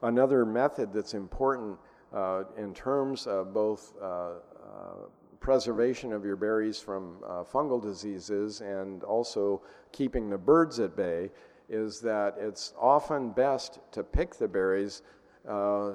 [0.03, 1.79] Another method that's important
[2.13, 4.31] uh, in terms of both uh, uh,
[5.41, 11.31] preservation of your berries from uh, fungal diseases and also keeping the birds at bay
[11.69, 15.03] is that it's often best to pick the berries
[15.49, 15.93] uh,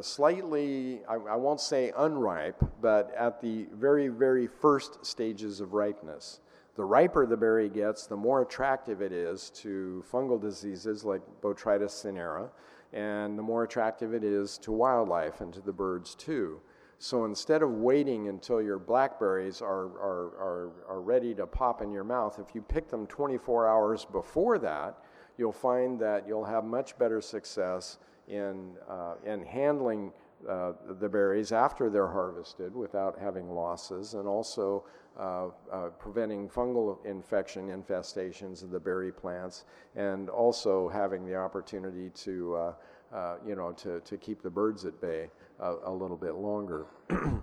[0.00, 6.40] slightly, I, I, won't say unripe, but at the very, very first stages of ripeness.
[6.76, 11.90] The riper the berry gets, the more attractive it is to fungal diseases like Botrytis
[11.90, 12.50] cinerea,
[12.92, 16.60] and the more attractive it is to wildlife and to the birds too.
[16.98, 21.90] So instead of waiting until your blackberries are, are, are, are ready to pop in
[21.90, 24.98] your mouth, if you pick them 24 hours before that,
[25.38, 30.12] you'll find that you'll have much better success in, uh, in handling
[30.48, 34.84] uh, the berries after they're harvested without having losses, and also
[35.18, 42.10] uh, uh, preventing fungal infection infestations of the berry plants, and also having the opportunity
[42.10, 42.72] to, uh,
[43.14, 46.86] uh, you know, to, to keep the birds at bay a, little bit longer.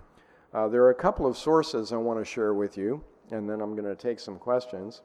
[0.52, 3.60] Uh, there are a couple of sources I want to share with you, and then
[3.60, 5.02] I'm going to take some questions.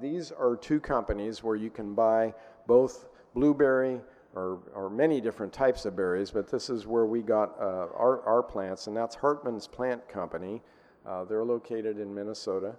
[0.00, 2.32] these are two companies where you can buy
[2.66, 4.00] both blueberry
[4.34, 8.22] or, or many different types of berries, but this is where we got uh, our,
[8.22, 10.62] our plants, and that's Hartmann's Plant Company.
[11.06, 12.74] Uh, they're located in Minnesota,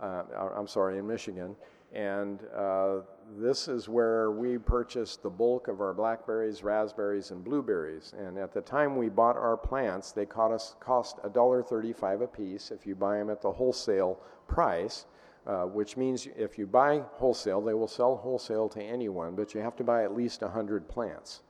[0.00, 0.22] uh,
[0.56, 1.56] I'm sorry, in Michigan.
[1.92, 3.00] And uh,
[3.38, 8.14] this is where we purchased the bulk of our blackberries, raspberries, and blueberries.
[8.18, 12.72] And at the time we bought our plants, they cost us cost $1.35 a piece
[12.72, 15.06] if you buy them at the wholesale price.
[15.46, 19.60] Uh, which means if you buy wholesale, they will sell wholesale to anyone, but you
[19.60, 21.42] have to buy at least 100 plants.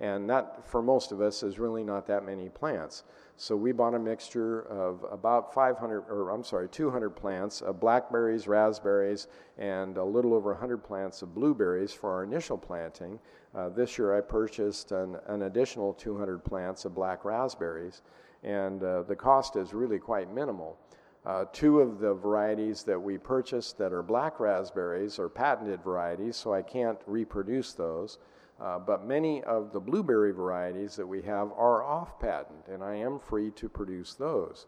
[0.00, 3.04] And that, for most of us, is really not that many plants.
[3.36, 8.48] So we bought a mixture of about 500, or I'm sorry, 200 plants of blackberries,
[8.48, 13.18] raspberries, and a little over 100 plants of blueberries for our initial planting.
[13.54, 18.02] Uh, this year I purchased an, an, additional 200 plants of black raspberries,
[18.42, 20.78] and uh, the cost is really quite minimal.
[21.26, 26.36] Uh, two of the varieties that we purchased that are black raspberries are patented varieties,
[26.36, 28.18] so I can't reproduce those.
[28.60, 32.94] Uh, but many of the blueberry varieties that we have are off patent, and I
[32.94, 34.66] am free to produce those.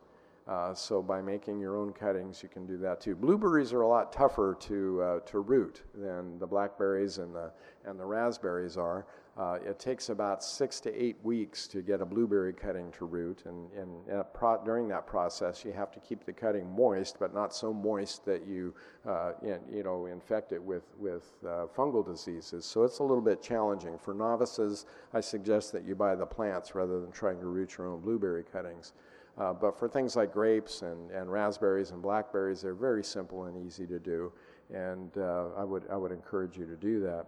[0.48, 3.14] Uh, so by making your own cuttings, you can do that too.
[3.14, 7.52] Blueberries are a lot tougher to uh, to root than the blackberries and the
[7.84, 9.06] and the raspberries are.
[9.34, 13.44] Uh, it takes about six to eight weeks to get a blueberry cutting to root,
[13.46, 17.54] and, and pro- during that process, you have to keep the cutting moist, but not
[17.54, 18.74] so moist that you,
[19.08, 22.66] uh, you know, infect it with, with uh, fungal diseases.
[22.66, 23.96] So it's a little bit challenging.
[23.98, 27.88] For novices, I suggest that you buy the plants rather than trying to root your
[27.88, 28.92] own blueberry cuttings.
[29.38, 33.66] Uh, but for things like grapes and, and raspberries and blackberries, they're very simple and
[33.66, 34.30] easy to do
[34.72, 37.26] and uh, I, would, I would encourage you to do that.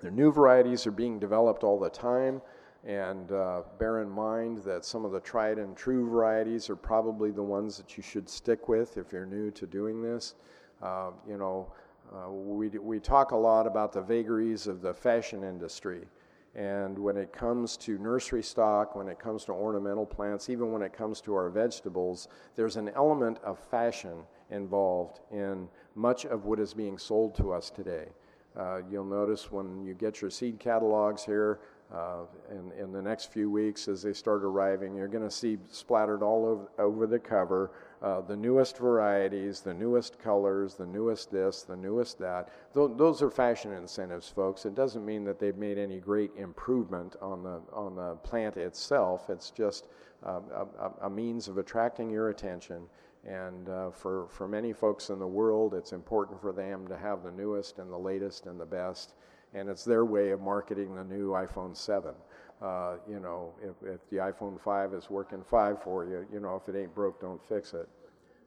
[0.00, 2.40] The new varieties are being developed all the time,
[2.84, 7.30] and uh, bear in mind that some of the tried and true varieties are probably
[7.30, 10.36] the ones that you should stick with if you're new to doing this.
[10.82, 11.70] Uh, you know,
[12.14, 16.06] uh, we, we talk a lot about the vagaries of the fashion industry.
[16.54, 20.82] And when it comes to nursery stock, when it comes to ornamental plants, even when
[20.82, 22.26] it comes to our vegetables,
[22.56, 27.68] there's an element of fashion involved in much of what is being sold to us
[27.70, 28.08] today.
[28.56, 31.60] Uh, you'll notice when you get your seed catalogs here,
[31.94, 32.20] uh,
[32.50, 34.94] in, in the next few weeks as they start arriving.
[34.94, 37.72] You're going to see splattered all over, over the cover
[38.02, 42.48] uh, the newest varieties, the newest colors, the newest this, the newest that.
[42.72, 44.64] Th- those are fashion incentives, folks.
[44.64, 49.28] It doesn't mean that they've made any great improvement on the, on the plant itself.
[49.28, 49.86] It's just
[50.24, 52.84] uh, a, a, means of attracting your attention.
[53.26, 57.22] And uh, for, for many folks in the world, it's important for them to have
[57.22, 59.14] the newest and the latest and the best
[59.54, 62.14] and it's their way of marketing the new iPhone 7.
[62.62, 66.60] Uh, you know, if, if the iPhone 5 is working 5 for you, you know,
[66.62, 67.88] if it ain't broke, don't fix it.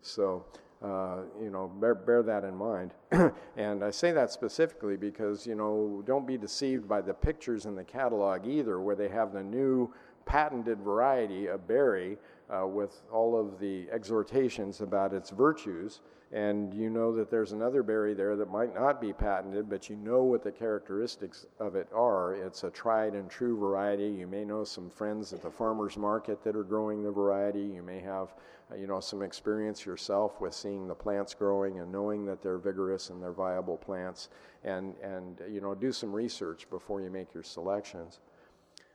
[0.01, 0.45] So,
[0.83, 2.93] uh, you know, bear, bear that in mind.
[3.57, 7.75] and I say that specifically because, you know, don't be deceived by the pictures in
[7.75, 9.91] the catalog either, where they have the new
[10.25, 12.17] patented variety of berry
[12.53, 16.01] uh, with all of the exhortations about its virtues
[16.33, 19.95] and you know that there's another berry there that might not be patented, but you
[19.95, 22.33] know what the characteristics of it are.
[22.33, 24.07] It's a tried and true variety.
[24.07, 27.61] You may know some friends at the farmers market that are growing the variety.
[27.61, 28.33] You may have,
[28.71, 32.57] uh, you know, some experience yourself with seeing the plants growing and knowing that they're
[32.57, 34.29] vigorous and they're viable plants.
[34.63, 38.21] And and you know, do some research before you make your selections.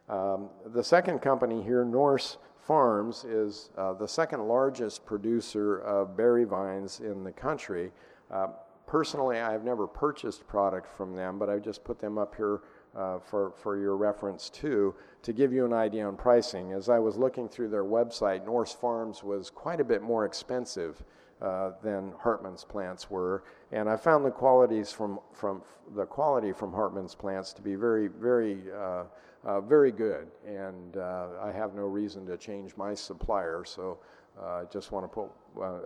[0.08, 2.38] Um, the second company here, Nourse
[2.68, 7.90] Farms is uh, the second largest producer of berry vines in the country.
[8.30, 8.48] Uh,
[8.86, 12.60] personally, I've never purchased product from them, but I just put them up here
[12.94, 16.74] uh, for, for your reference too, to give you an idea on pricing.
[16.74, 21.02] As I was looking through their website, Nourse Farms was quite a bit more expensive
[21.40, 25.62] uh, than Hartmann's plants were, and I found the qualities from, from
[25.94, 29.04] the quality from Hartmann's plants to be very, very uh,
[29.44, 33.64] uh, very good, and uh, I have no reason to change my supplier.
[33.64, 33.98] So
[34.40, 35.30] uh, I just want to put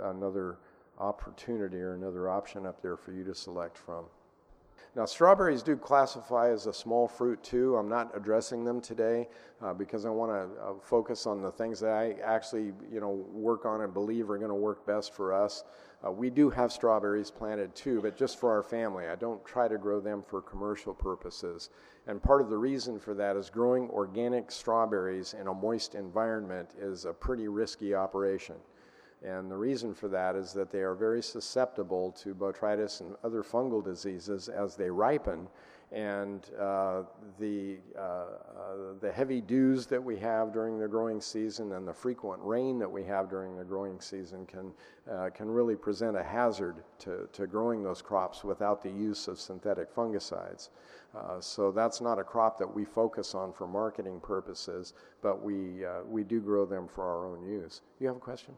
[0.04, 0.56] another
[0.98, 4.04] opportunity or another option up there for you to select from.
[4.94, 7.76] Now, strawberries do classify as a small fruit too.
[7.76, 9.26] I'm not addressing them today
[9.62, 13.24] uh, because I want to uh, focus on the things that I actually, you know,
[13.32, 15.64] work on and believe are going to work best for us.
[16.04, 19.06] Uh, we do have strawberries planted too, but just for our family.
[19.06, 21.70] I don't try to grow them for commercial purposes.
[22.06, 26.74] And part of the reason for that is growing organic strawberries in a moist environment
[26.78, 28.56] is a pretty risky operation.
[29.24, 33.42] And the reason for that is that they are very susceptible to botrytis and other
[33.42, 35.46] fungal diseases as they ripen.
[35.92, 37.02] And uh,
[37.38, 38.26] the, uh, uh,
[39.00, 42.90] the heavy dews that we have during the growing season and the frequent rain that
[42.90, 44.72] we have during the growing season can,
[45.10, 49.38] uh, can really present a hazard to, to growing those crops without the use of
[49.38, 50.70] synthetic fungicides.
[51.14, 55.84] Uh, so that's not a crop that we focus on for marketing purposes, but we,
[55.84, 57.82] uh, we do grow them for our own use.
[58.00, 58.54] You have a question?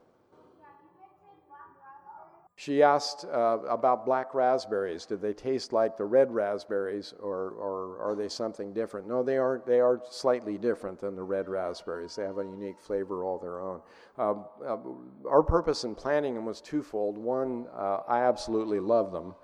[2.57, 5.07] She asked uh, about black raspberries.
[5.07, 9.09] Did they taste like the red raspberries, or, or are they something different?
[9.09, 9.61] No, they are.
[9.67, 12.15] They are slightly different than the red raspberries.
[12.15, 13.81] They have a unique flavor all their own.
[14.17, 14.35] Uh,
[14.65, 14.79] uh,
[15.29, 17.19] our purpose in planting them was twofold.
[17.19, 19.35] One, uh, I absolutely love them.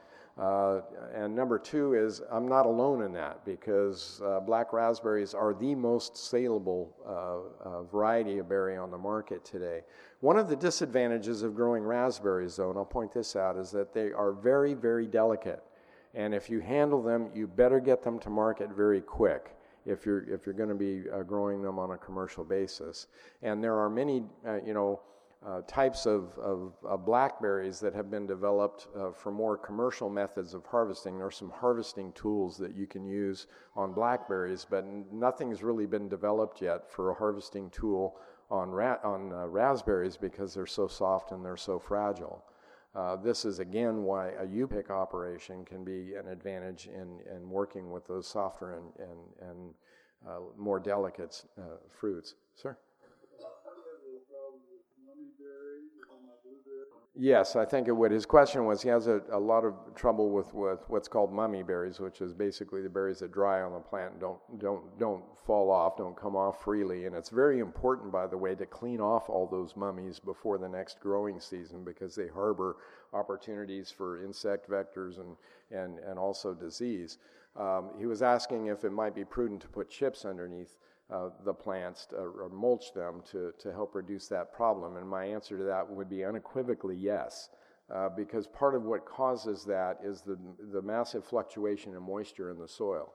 [0.41, 0.81] Uh,
[1.15, 5.75] and number two is I'm not alone in that because uh, black raspberries are the
[5.75, 9.83] most saleable uh, uh, variety of berry on the market today.
[10.21, 13.93] One of the disadvantages of growing raspberries, though, and I'll point this out, is that
[13.93, 15.63] they are very, very delicate.
[16.15, 20.23] And if you handle them, you better get them to market very quick if you're
[20.23, 23.09] if you're going to be uh, growing them on a commercial basis.
[23.43, 24.23] And there are many,
[24.65, 25.01] you know
[25.47, 30.53] uh, types of, of, of, blackberries that have been developed uh, for more commercial methods
[30.53, 31.17] of harvesting.
[31.17, 36.11] There are some harvesting tools that you can use on blackberries, but nothing's really been
[36.11, 38.19] developed yet for a harvesting tool
[38.51, 42.45] on, ra- on uh, raspberries because they're so soft and they're so fragile.
[42.95, 47.91] Uh, this is again why a U-pick operation can be an advantage in, in working
[47.91, 49.75] with those softer and, and, and
[50.29, 52.35] uh, more delicate uh, fruits.
[52.55, 52.77] Sir?
[57.23, 58.13] Yes, I think it would.
[58.13, 61.63] His question was he has a, a lot of trouble with, with what's called mummy
[61.63, 65.23] berries, which is basically the berries that dry on the plant and don't, don't, don't
[65.45, 67.05] fall off, don't come off freely.
[67.05, 70.69] And it's very important, by the way, to clean off all those mummies before the
[70.69, 72.77] next growing season because they harbor
[73.13, 75.37] opportunities for insect vectors and,
[75.71, 77.19] and, and also disease.
[77.55, 80.79] Um, he was asking if it might be prudent to put chips underneath
[81.13, 84.97] uh, the plants to, or mulch them to, to help reduce that problem?
[84.97, 87.49] And my answer to that would be unequivocally yes.
[87.93, 90.39] Uh, because part of what causes that is the,
[90.73, 93.13] the massive fluctuation in moisture in the soil.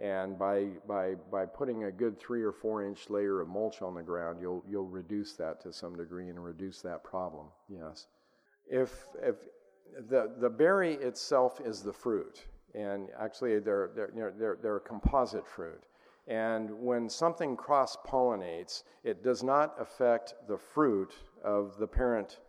[0.00, 3.94] And by, by, by putting a good three or four inch layer of mulch on
[3.94, 8.06] the ground, you'll, you'll reduce that to some degree and reduce that problem, yes.
[8.70, 9.36] If, if
[10.08, 12.44] the, the berry itself is the fruit,
[12.74, 15.82] and actually they're, they're, you know, they're, they're a composite fruit.
[16.28, 22.40] And when something cross pollinates, it does not affect the fruit of the parent,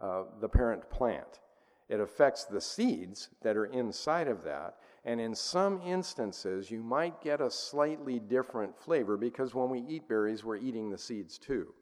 [0.00, 1.40] uh, the parent plant.
[1.88, 4.76] It affects the seeds that are inside of that.
[5.04, 10.08] And in some instances, you might get a slightly different flavor because when we eat
[10.08, 11.74] berries, we're eating the seeds too.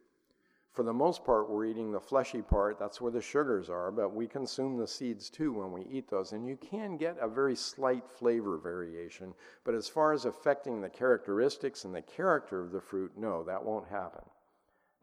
[0.73, 2.79] For the most part, we're eating the fleshy part.
[2.79, 6.31] That's where the sugars are, but we consume the seeds too when we eat those.
[6.31, 9.33] And you can get a very slight flavor variation.
[9.65, 13.63] But as far as affecting the characteristics and the character of the fruit, no, that
[13.63, 14.23] won't happen.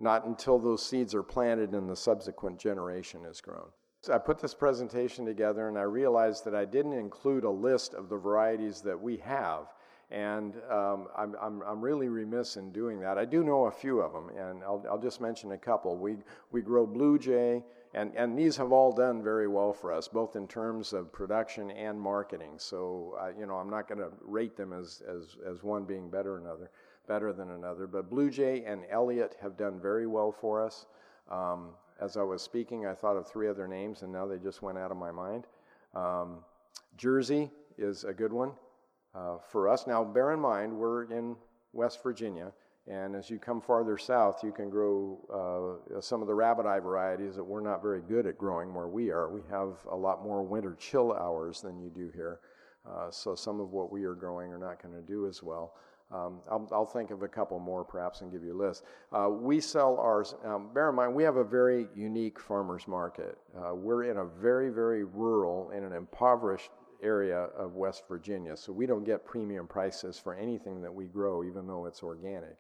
[0.01, 3.69] Not until those seeds are planted and the subsequent generation is grown.
[4.01, 7.93] So I put this presentation together and I realized that I didn't include a list
[7.93, 9.67] of the varieties that we have
[10.11, 13.19] and um, I'm, I'm, I'm, really remiss in doing that.
[13.19, 15.97] I do know a few of them, and I'll, I'll just mention a couple.
[15.97, 16.17] We,
[16.51, 20.35] we grow Blue Jay, and, and these have all done very well for us, both
[20.35, 22.53] in terms of production and marketing.
[22.57, 26.09] So, uh, you know, I'm not going to rate them as, as, as one being
[26.09, 26.71] better another,
[27.07, 27.87] better than another.
[27.87, 30.87] But Blue Jay and Elliott have done very well for us.
[31.31, 34.63] Um, as I was speaking, I thought of three other names, and now they just
[34.63, 35.47] went out of my mind.
[35.95, 36.39] Um,
[36.97, 38.53] Jersey is a good one
[39.19, 39.87] uh, for us.
[39.87, 41.37] Now, bear in mind, we're in
[41.73, 42.53] West Virginia,
[42.87, 46.81] and as you come farther south, you can grow uh, some of the rabbit eye
[46.81, 49.29] varieties that we're not very good at growing where we are.
[49.31, 52.41] We have a lot more winter chill hours than you do here.
[52.89, 55.75] Uh, so some of what we are growing are not going to do as well.
[56.11, 58.85] Um, I'll, I'll, think of a couple more perhaps and give you a list.
[59.13, 63.37] Uh, we sell ours, um, bear in mind, we have a very unique farmer's market.
[63.55, 66.71] Uh, we're in a very, very rural, in an impoverished
[67.03, 68.57] area of West Virginia.
[68.57, 72.57] So we don't get premium prices for anything that we grow, even though it's organic.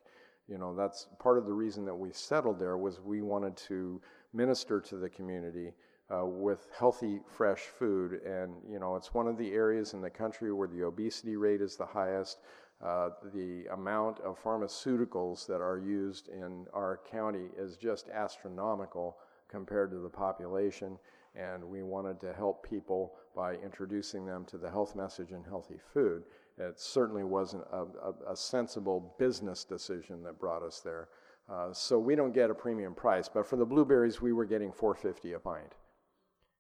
[0.49, 4.01] You know, that's part of the reason that we settled there was we wanted to
[4.33, 5.73] minister to the community
[6.11, 8.23] uh, with healthy, fresh food.
[8.25, 11.61] And, you know, it's one of the areas in the country where the obesity rate
[11.61, 12.39] is the highest.
[12.83, 19.19] Uh, the amount of pharmaceuticals that are used in our county is just astronomical
[19.49, 20.99] compared to the population
[21.35, 25.79] and we wanted to help people by introducing them to the health message and healthy
[25.93, 26.25] food.
[26.59, 31.09] It certainly wasn't a, a, a sensible business decision that brought us there.
[31.49, 34.73] Uh, so we don't get a premium price, but for the blueberries, we were getting
[34.73, 35.75] 450 a pint.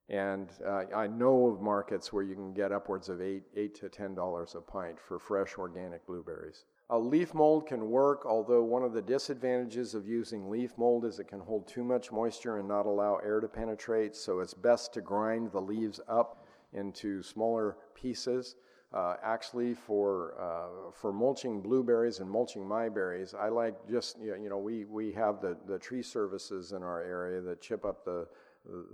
[0.08, 3.90] And uh, I know of markets where you can get upwards of eight, eight to
[3.90, 6.64] ten dollars a pint for fresh organic blueberries.
[6.90, 11.18] A leaf mold can work, although one of the disadvantages of using leaf mold is
[11.18, 14.94] it can hold too much moisture and not allow air to penetrate, so it's best
[14.94, 18.56] to grind the leaves up into smaller pieces.
[18.94, 24.56] Uh, actually, for uh, for mulching blueberries and mulching myberries, I like just you know
[24.56, 28.26] we we have the the tree services in our area that chip up the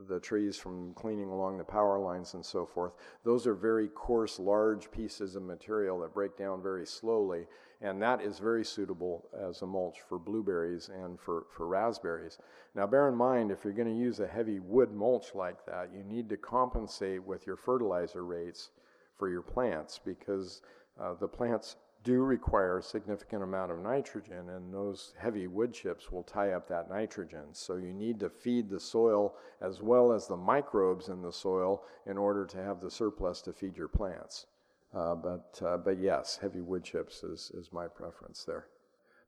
[0.08, 2.92] the trees from cleaning along the power lines and so forth.
[3.24, 7.46] Those are very coarse, large pieces of material that break down very slowly,
[7.80, 12.38] and that is very suitable as a mulch for blueberries and for, for raspberries.
[12.74, 15.90] Now, bear in mind, if you're going to use a heavy wood mulch like that,
[15.92, 18.70] you need to compensate with your fertilizer rates
[19.16, 20.62] for your plants because
[21.00, 26.12] uh, the plants do require a significant amount of nitrogen, and those heavy wood chips
[26.12, 27.46] will tie up that nitrogen.
[27.52, 31.82] So you need to feed the soil as well as the microbes in the soil
[32.07, 34.46] in order to have the surplus to feed your plants.
[34.94, 38.66] Uh, but, uh, but yes, heavy wood chips is, is my preference there.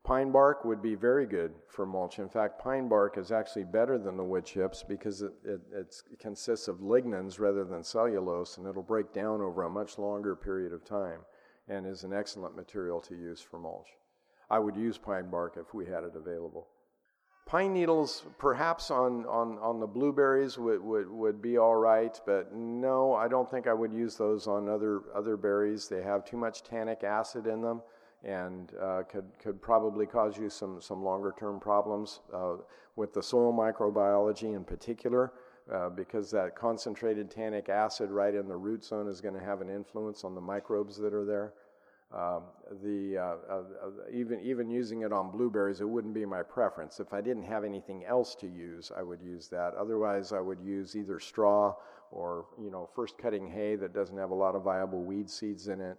[0.05, 2.21] Pine bark would be very good for mulch.
[2.21, 6.03] In fact, pine bark is actually better than the wood chips because it, it, it,
[6.21, 10.73] consists of lignins rather than cellulose, and it'll break down over a much longer period
[10.73, 11.23] of time
[11.69, 13.89] and is an excellent material to use for mulch.
[14.51, 16.69] I would use pine bark if we had it available.
[17.47, 22.53] Pine needles, perhaps on, on, on the blueberries, would, would, would be all right, but
[22.53, 25.89] no, I don't think I would use those on other, other berries.
[25.89, 27.83] They have too much tannic acid in them
[28.25, 32.57] and uh, could, could probably cause you some, some longer term problems uh,
[32.97, 35.33] with the soil microbiology in particular.
[35.73, 39.61] Uh, because that concentrated tannic acid right in the root zone is going to have
[39.61, 41.53] an influence on the microbes that are there.
[42.15, 42.45] Um,
[42.85, 47.01] the, uh, uh, uh, even, even using it on blueberries, it wouldn't be my preference.
[47.01, 49.75] If I didn't have anything else to use, I would use that.
[49.75, 51.75] Otherwise, I would use either straw
[52.13, 55.67] or, you know, first cutting hay that doesn't have a lot of viable weed seeds
[55.67, 55.99] in it,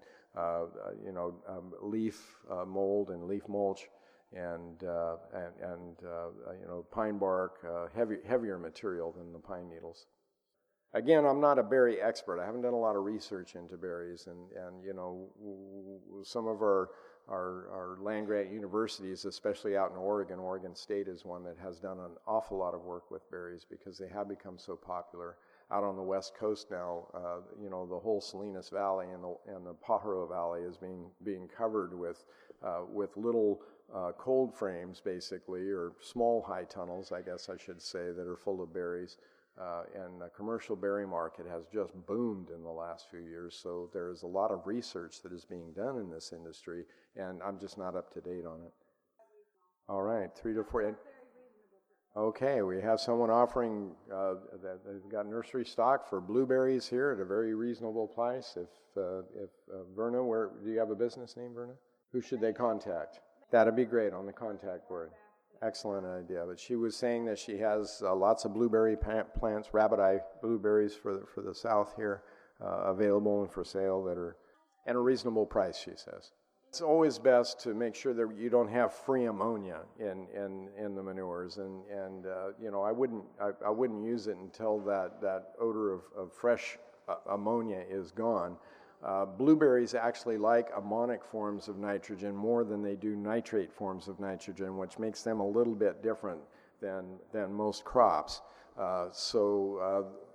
[1.06, 3.90] you know, um, leaf mold and leaf mulch
[4.34, 9.40] and uh, and, and uh, you know pine bark, uh, heavy, heavier material than the
[9.40, 10.06] pine needles.
[10.94, 12.42] Again, I'm not a berry expert.
[12.42, 15.30] I haven't done a lot of research into berries, and and you know
[16.24, 16.90] some of our
[17.28, 21.80] our, our land grant universities, especially out in Oregon, Oregon State is one that has
[21.80, 25.36] done an awful lot of work with berries because they have become so popular.
[25.70, 29.36] Out on the west coast now, uh, you know, the whole Salinas Valley and the,
[29.54, 32.24] and the Pajaro Valley is being, being covered with,
[32.64, 33.60] uh, with little
[33.94, 38.38] uh, cold frames, basically, or small high tunnels, I guess I should say, that are
[38.38, 39.18] full of berries.
[39.60, 43.60] Uh, and the commercial berry market has just boomed in the last few years.
[43.62, 46.86] So there is a lot of research that is being done in this industry,
[47.16, 48.74] and I'm just not up to date on it.
[49.90, 50.96] All right, three to four.
[52.16, 57.22] Okay, we have someone offering uh, that they've got nursery stock for blueberries here at
[57.22, 58.58] a very reasonable price.
[58.58, 61.74] If uh, if uh, Verna, where do you have a business name, Verna?
[62.12, 63.20] Who should they contact?
[63.52, 65.12] That'd be great on the contact board.
[65.62, 66.44] Excellent idea.
[66.48, 70.94] But she was saying that she has uh, lots of blueberry plants, rabbit eye blueberries
[70.94, 72.24] for the, for the south here,
[72.62, 74.38] uh, available and for sale that are
[74.86, 76.32] at a reasonable price, she says.
[76.70, 80.96] It's always best to make sure that you don't have free ammonia in, in, in
[80.96, 81.58] the manures.
[81.58, 85.54] And, and uh, you know, I wouldn't, I, I, wouldn't use it until that, that
[85.60, 86.78] odor of, of fresh
[87.08, 88.58] uh, ammonia is gone.
[89.04, 94.20] Uh, blueberries actually like ammonic forms of nitrogen more than they do nitrate forms of
[94.20, 96.42] nitrogen, which makes them a little bit different
[96.82, 98.42] than, than most crops.
[98.78, 100.28] Uh, so uh,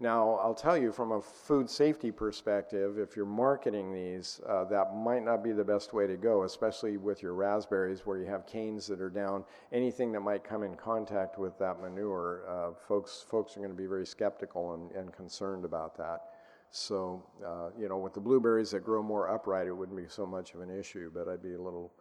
[0.00, 4.94] now I'll tell you from a food safety perspective, if you're marketing these, uh, that
[4.94, 8.46] might not be the best way to go, especially with your raspberries where you have
[8.46, 9.44] canes that are down.
[9.72, 13.76] Anything that might come in contact with that manure, uh, folks, folks are going to
[13.76, 16.22] be very skeptical and, and concerned about that.
[16.70, 20.26] So, uh, you know, with the blueberries that grow more upright, it wouldn't be so
[20.26, 21.92] much of an issue, but I'd be a little,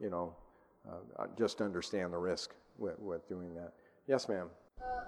[0.00, 0.34] you know,
[0.88, 3.72] uh, just understand the risk with, with doing that.
[4.06, 4.48] Yes, ma'am.
[4.80, 5.00] Uh,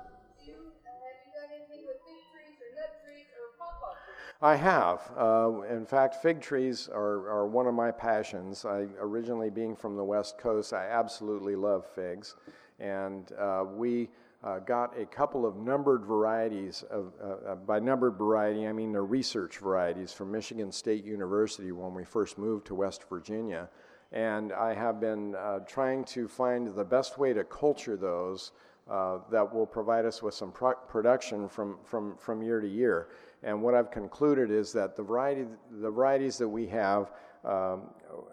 [0.45, 3.95] you, done anything with fig trees or nut trees or pawpaw
[4.41, 5.11] I have.
[5.16, 8.64] Uh, in fact, fig trees are, are one of my passions.
[8.64, 12.37] I originally being from the West Coast, I absolutely love figs,
[12.79, 14.09] and uh, we
[14.45, 18.93] uh, got a couple of numbered varieties of, uh, uh, by numbered variety, I mean
[18.93, 23.68] the research varieties from Michigan State University when we first moved to West Virginia.
[24.12, 28.53] And I have been uh, trying to find the best way to culture those
[28.89, 33.09] uh, that will provide us with some pro- production from, from, from year to year.
[33.43, 37.12] And what I've concluded is that the, variety, the varieties that we have,
[37.45, 37.91] um,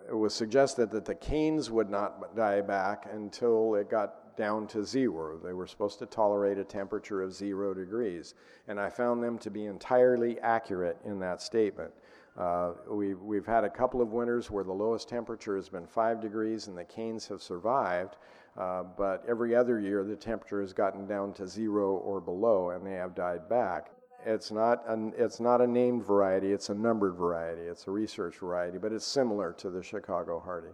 [0.07, 4.83] it was suggested that the canes would not die back until it got down to
[4.83, 5.37] zero.
[5.37, 8.33] They were supposed to tolerate a temperature of zero degrees.
[8.67, 11.91] And I found them to be entirely accurate in that statement.
[12.37, 16.19] Uh, we've, we've had a couple of winters where the lowest temperature has been five
[16.19, 18.17] degrees and the canes have survived,
[18.57, 22.85] uh, but every other year the temperature has gotten down to zero or below and
[22.85, 23.91] they have died back.
[24.25, 28.37] It's not, an, it's not a named variety, it's a numbered variety, it's a research
[28.37, 30.73] variety, but it's similar to the Chicago Hardy.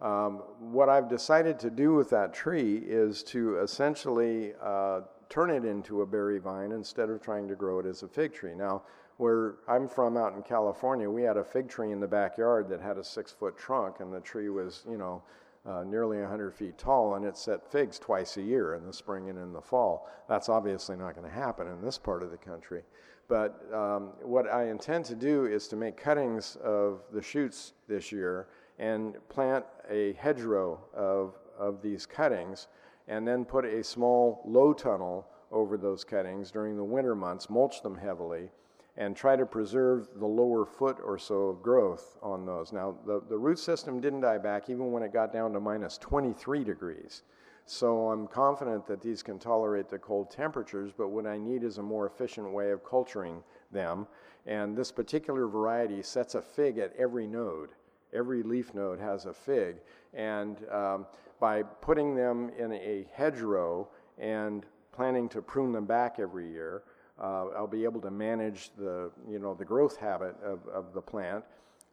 [0.00, 5.64] Um, what I've decided to do with that tree is to essentially uh, turn it
[5.64, 8.54] into a berry vine instead of trying to grow it as a fig tree.
[8.54, 8.82] Now,
[9.16, 12.80] where I'm from out in California, we had a fig tree in the backyard that
[12.80, 15.22] had a six foot trunk, and the tree was, you know,
[15.66, 19.30] uh, nearly 100 feet tall, and it set figs twice a year in the spring
[19.30, 20.08] and in the fall.
[20.28, 22.82] That's obviously not going to happen in this part of the country.
[23.28, 28.12] But um, what I intend to do is to make cuttings of the shoots this
[28.12, 32.68] year and plant a hedgerow of, of these cuttings
[33.08, 37.82] and then put a small low tunnel over those cuttings during the winter months, mulch
[37.82, 38.50] them heavily,
[38.96, 42.72] and try to preserve the lower foot or so of growth on those.
[42.72, 45.98] Now, the, the root system didn't die back even when it got down to minus
[45.98, 47.22] 23 degrees.
[47.66, 51.78] So I'm confident that these can tolerate the cold temperatures, but what I need is
[51.78, 54.06] a more efficient way of culturing them.
[54.46, 57.70] And this particular variety sets a fig at every node
[58.14, 59.76] every leaf node has a fig.
[60.12, 61.06] And um,
[61.40, 63.88] by putting them in a hedgerow
[64.18, 66.84] and planning to prune them back every year,
[67.20, 71.00] uh, I'll be able to manage the, you know, the growth habit of, of the
[71.00, 71.44] plant.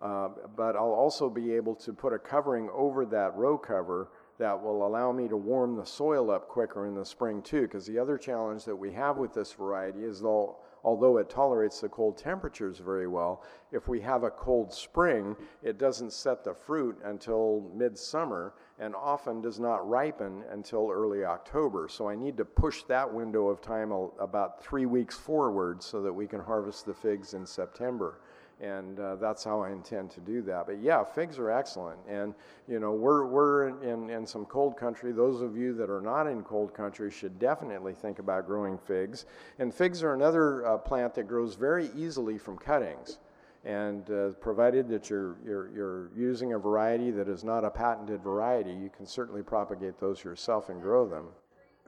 [0.01, 4.09] Uh, but I'll also be able to put a covering over that row cover
[4.39, 7.61] that will allow me to warm the soil up quicker in the spring too.
[7.61, 11.82] Because the other challenge that we have with this variety is though although it tolerates
[11.82, 16.53] the cold temperatures very well, if we have a cold spring, it doesn't set the
[16.53, 21.88] fruit until midsummer and often does not ripen until early October.
[21.88, 26.13] So I need to push that window of time about three weeks forward so that
[26.13, 28.19] we can harvest the figs in September
[28.62, 30.68] and uh, that's how I intend to do that.
[30.68, 32.34] But yeah, figs are excellent, and
[32.68, 35.12] you know we're we're in, in some cold country.
[35.12, 39.26] Those of you that are not in cold country should definitely think about growing figs.
[39.59, 43.18] And figs are another uh, plant that grows very easily from cuttings.
[43.64, 48.24] And uh, provided that you're, you're, you're using a variety that is not a patented
[48.24, 51.28] variety, you can certainly propagate those yourself and grow them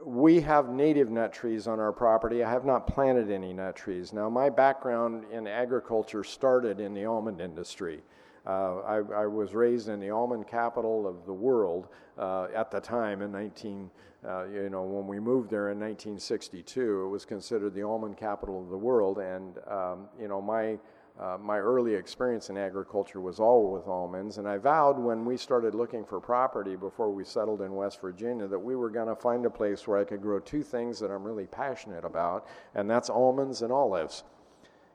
[0.06, 2.44] we have native nut trees on our property.
[2.44, 4.14] I have not planted any nut trees.
[4.14, 8.02] Now, my background in agriculture started in the almond industry.
[8.46, 11.88] Uh, I, I, was raised in the almond capital of the world
[12.18, 13.90] uh, at the time in 19,
[14.28, 18.62] uh, you know, when we moved there in 1962, it was considered the almond capital
[18.62, 19.20] of the world.
[19.20, 20.78] And, um, you know, my
[21.20, 25.38] uh, my early experience in agriculture was all with almonds, and I vowed when we
[25.38, 29.16] started looking for property before we settled in West Virginia that we were going to
[29.16, 32.90] find a place where I could grow two things that I'm really passionate about, and
[32.90, 34.24] that's almonds and olives.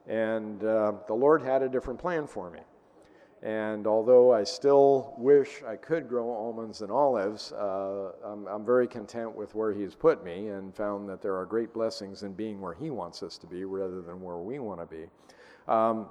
[0.07, 2.59] And uh, the Lord had a different plan for me.
[3.41, 8.85] And although I still wish I could grow almonds and olives, uh, I'm, I'm, very
[8.85, 12.59] content with where He's put me and found that there are great blessings in being
[12.59, 15.05] where He wants us to be rather than where we want to be.
[15.69, 16.07] Um,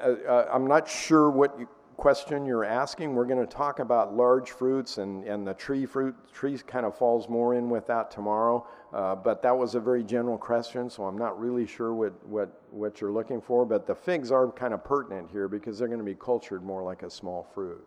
[0.00, 3.14] uh, uh, I'm not sure what you, question you're asking.
[3.14, 6.96] We're going to talk about large fruits, and, and the tree fruit tree kind of
[6.96, 8.66] falls more in with that tomorrow.
[8.92, 12.62] Uh, but that was a very general question, so I'm not really sure what, what,
[12.70, 13.66] what you're looking for.
[13.66, 16.84] But the figs are kind of pertinent here because they're going to be cultured more
[16.84, 17.84] like a small fruit.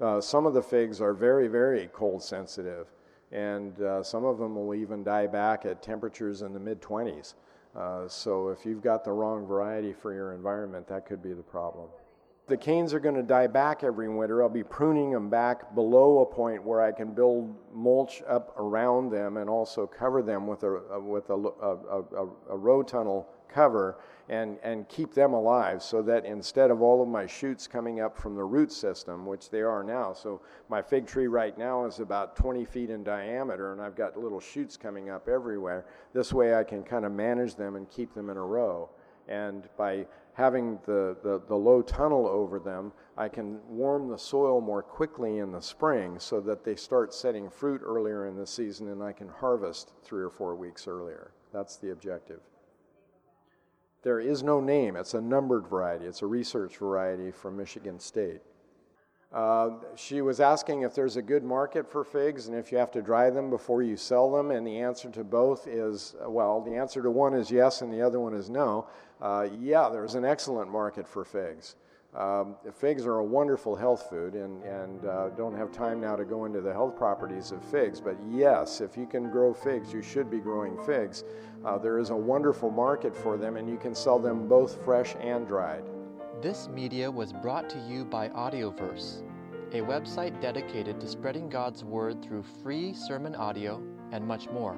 [0.00, 2.86] Uh, some of the figs are very, very cold sensitive,
[3.32, 7.34] and uh, some of them will even die back at temperatures in the mid 20s.
[7.76, 11.42] Uh, so if you've got the wrong variety for your environment, that could be the
[11.42, 11.88] problem.
[12.48, 14.42] The canes are going to die back every winter.
[14.42, 19.10] I'll be pruning them back below a point where I can build mulch up around
[19.10, 23.98] them and also cover them with a, a with a, a, a, row tunnel cover
[24.28, 28.16] and, and keep them alive so that instead of all of my shoots coming up
[28.16, 32.00] from the root system, which they are now, so my fig tree right now is
[32.00, 35.86] about 20 feet in diameter and I've got little shoots coming up everywhere.
[36.12, 38.90] This way I can kind of manage them and keep them in a row.
[39.28, 44.60] And by having the, the, the, low tunnel over them, I can warm the soil
[44.60, 48.88] more quickly in the spring so that they start setting fruit earlier in the season
[48.88, 51.32] and I can harvest three or four weeks earlier.
[51.52, 52.40] That's the objective.
[54.02, 54.96] There is no name.
[54.96, 56.06] It's a numbered variety.
[56.06, 58.40] It's a research variety from Michigan State.
[59.32, 62.90] Uh, she was asking if there's a good market for figs and if you have
[62.90, 66.74] to dry them before you sell them, and the answer to both is well, the
[66.74, 68.86] answer to one is yes, and the other one is no.
[69.20, 71.74] Uh, yeah, there's an excellent market for figs.
[72.14, 76.24] Um, figs are a wonderful health food, and, and uh, don't have time now to
[76.24, 78.00] go into the health properties of figs.
[78.00, 81.24] But yes, if you can grow figs, you should be growing figs.
[81.64, 85.16] Uh, there is a wonderful market for them, and you can sell them both fresh
[85.20, 85.84] and dried.
[86.40, 89.22] This media was brought to you by Audioverse,
[89.72, 93.82] a website dedicated to spreading God's Word through free sermon audio
[94.12, 94.76] and much more.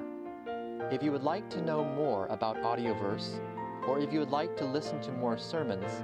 [0.91, 3.39] If you would like to know more about Audioverse,
[3.87, 6.03] or if you would like to listen to more sermons,